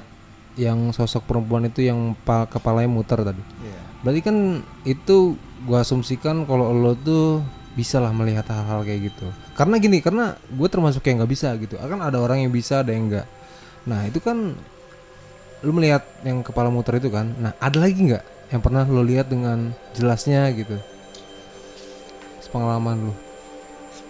yang 0.56 0.90
sosok 0.90 1.26
perempuan 1.26 1.68
itu 1.68 1.84
yang 1.84 2.16
pa- 2.16 2.48
kepalanya 2.48 2.88
muter 2.88 3.20
tadi. 3.22 3.44
Iya. 3.60 3.80
Berarti 4.00 4.22
kan 4.22 4.38
itu 4.84 5.36
gua 5.64 5.82
asumsikan 5.82 6.46
kalau 6.46 6.72
lo 6.72 6.96
tuh 6.96 7.44
bisa 7.76 8.00
lah 8.00 8.16
melihat 8.16 8.48
hal-hal 8.48 8.88
kayak 8.88 9.12
gitu 9.12 9.28
karena 9.52 9.76
gini 9.76 10.00
karena 10.00 10.40
gue 10.48 10.64
termasuk 10.72 11.04
yang 11.04 11.20
nggak 11.20 11.28
bisa 11.28 11.52
gitu 11.60 11.76
akan 11.76 12.08
ada 12.08 12.24
orang 12.24 12.40
yang 12.40 12.52
bisa 12.56 12.80
ada 12.80 12.96
yang 12.96 13.12
enggak 13.12 13.28
nah 13.84 14.08
itu 14.08 14.24
kan 14.24 14.56
lu 15.60 15.72
melihat 15.76 16.00
yang 16.24 16.40
kepala 16.40 16.72
muter 16.72 17.04
itu 17.04 17.12
kan 17.12 17.36
nah 17.36 17.52
ada 17.60 17.76
lagi 17.76 18.00
nggak 18.00 18.24
yang 18.48 18.64
pernah 18.64 18.88
lo 18.88 19.04
lihat 19.04 19.28
dengan 19.28 19.76
jelasnya 19.92 20.56
gitu 20.56 20.80
pengalaman 22.56 23.12
lu 23.12 23.14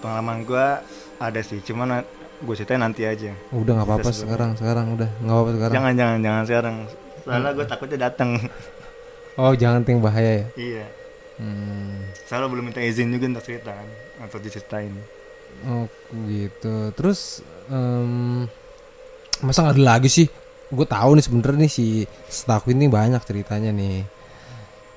Pengalaman 0.05 0.45
gua 0.45 0.85
ada 1.17 1.41
sih, 1.41 1.57
cuman 1.65 2.05
gue 2.45 2.53
ceritain 2.53 2.77
nanti 2.77 3.07
aja. 3.07 3.31
udah 3.49 3.71
nggak 3.79 3.87
apa-apa 3.87 4.11
sekarang 4.11 4.51
sekarang 4.59 4.85
udah 4.93 5.09
nggak 5.23 5.33
apa-apa 5.33 5.51
sekarang 5.55 5.73
Jangan 5.73 5.93
jangan 5.97 6.17
jangan 6.21 6.43
sekarang. 6.45 6.75
Soalnya 7.25 7.51
gue 7.57 7.65
takutnya 7.65 7.97
datang. 8.11 8.29
oh 9.41 9.53
jangan 9.57 9.81
ting 9.81 9.97
bahaya 10.03 10.43
ya 10.43 10.45
iya. 10.59 10.85
hmm. 11.41 12.13
Soalnya 12.27 12.47
belum 12.53 12.63
minta 12.69 12.83
izin 12.83 13.09
juga 13.09 13.25
untuk 13.33 13.43
cerita 13.49 13.71
kan 13.73 13.89
atau 14.27 14.37
diceritain. 14.37 14.93
Oh 15.65 15.87
gitu. 16.27 16.91
Terus 16.93 17.41
em, 17.71 18.45
masa 19.41 19.65
nggak 19.65 19.75
ada 19.79 19.83
lagi 19.97 20.09
sih? 20.11 20.27
Gue 20.69 20.85
tahu 20.85 21.17
nih 21.17 21.23
sebenernya 21.23 21.65
nih 21.65 21.71
si 21.71 21.85
Staku 22.27 22.75
ini 22.75 22.91
banyak 22.91 23.23
ceritanya 23.23 23.71
nih. 23.71 24.03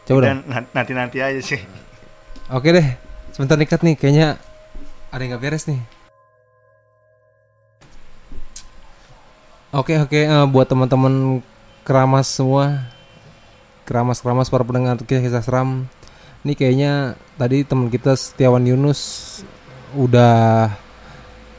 Coba 0.04 0.18
dong. 0.20 0.42
Dan 0.42 0.66
nanti 0.74 0.92
nanti 0.92 1.18
aja 1.22 1.40
sih. 1.40 1.62
Oke 2.50 2.74
deh. 2.74 3.07
Sebentar 3.38 3.54
nikat 3.54 3.86
nih. 3.86 3.94
Kayaknya 3.94 4.28
ada 5.14 5.22
yang 5.22 5.38
nggak 5.38 5.44
beres 5.46 5.70
nih. 5.70 5.78
Oke 9.70 9.94
oke. 9.94 10.26
eh, 10.26 10.46
buat 10.50 10.66
teman-teman 10.66 11.38
keramas 11.86 12.26
semua, 12.34 12.90
keramas 13.86 14.18
keramas 14.18 14.50
para 14.50 14.66
pendengar 14.66 14.98
kisah 15.06 15.38
seram. 15.38 15.86
Ini 16.42 16.58
kayaknya 16.58 17.14
tadi 17.38 17.62
teman 17.62 17.86
kita 17.86 18.18
Setiawan 18.18 18.66
Yunus 18.66 18.98
udah 19.94 20.74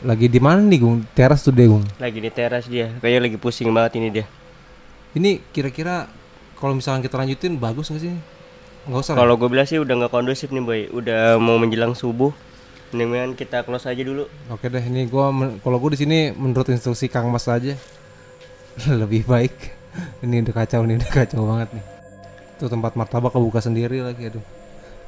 lagi 0.04 0.28
di 0.28 0.44
mana 0.44 0.60
nih 0.60 0.84
Gung? 0.84 1.08
Teras 1.16 1.48
tuh 1.48 1.56
deh 1.56 1.64
Gung. 1.64 1.88
Lagi 1.96 2.20
di 2.20 2.28
teras 2.28 2.68
dia. 2.68 2.92
Kayaknya 3.00 3.22
lagi 3.24 3.38
pusing 3.40 3.72
banget 3.72 4.04
ini 4.04 4.20
dia. 4.20 4.28
Ini 5.16 5.40
kira-kira 5.56 6.12
kalau 6.60 6.76
misalnya 6.76 7.08
kita 7.08 7.16
lanjutin 7.16 7.56
bagus 7.56 7.88
nggak 7.88 8.04
sih? 8.04 8.39
Nggak 8.88 9.00
usah. 9.04 9.14
Kalau 9.18 9.36
gue 9.36 9.50
bilang 9.52 9.68
sih 9.68 9.82
udah 9.82 9.94
nggak 10.00 10.12
kondusif 10.14 10.54
nih 10.54 10.64
boy. 10.64 10.82
Udah 10.94 11.36
mau 11.42 11.60
menjelang 11.60 11.98
subuh. 11.98 12.32
Mendingan 12.90 13.38
kita 13.38 13.62
close 13.62 13.86
aja 13.86 14.02
dulu. 14.02 14.26
Oke 14.50 14.66
deh, 14.66 14.82
ini 14.82 15.06
gua 15.06 15.30
men- 15.30 15.62
kalau 15.62 15.78
gua 15.78 15.94
di 15.94 16.00
sini 16.02 16.34
menurut 16.34 16.66
instruksi 16.74 17.06
Kang 17.06 17.30
Mas 17.30 17.46
aja 17.46 17.78
lebih 19.02 19.30
baik. 19.30 19.54
Ini 20.26 20.42
udah 20.42 20.54
kacau 20.64 20.82
nih, 20.90 20.98
udah 21.02 21.12
kacau 21.14 21.42
banget 21.46 21.70
nih. 21.78 21.86
Tuh 22.58 22.66
tempat 22.66 22.98
martabak 22.98 23.30
kebuka 23.30 23.62
sendiri 23.62 24.02
lagi, 24.02 24.34
aduh. 24.34 24.42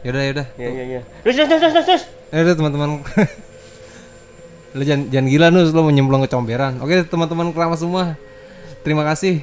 Yaudah, 0.06 0.24
yaudah. 0.30 0.48
Ya 0.62 0.70
ya 0.70 0.84
ya. 0.98 1.02
Terus 1.26 1.36
terus 1.42 1.62
terus 1.62 1.86
terus. 1.90 2.04
Yaudah 2.30 2.54
teman-teman. 2.54 2.90
lu 4.78 4.84
jangan, 4.88 5.10
jangan 5.12 5.28
gila 5.28 5.48
nus, 5.52 5.74
lu 5.74 5.82
menyemplung 5.82 6.22
ke 6.22 6.30
comberan. 6.30 6.78
Oke 6.86 7.02
teman-teman 7.04 7.50
keramas 7.50 7.82
semua, 7.82 8.14
terima 8.86 9.02
kasih 9.04 9.42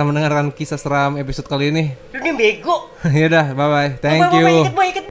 telah 0.00 0.16
mendengarkan 0.16 0.48
kisah 0.48 0.80
seram 0.80 1.20
episode 1.20 1.44
kali 1.44 1.68
ini. 1.68 1.92
Nih 2.16 2.32
bego. 2.32 2.88
Yaudah, 3.04 3.52
bye 3.52 3.68
bye. 3.68 3.90
Thank 4.00 4.32
boy, 4.32 4.40
boy, 4.40 4.48
you. 4.48 4.64
ikut 4.64 4.72
boy, 4.72 4.86
ikut 4.96 5.09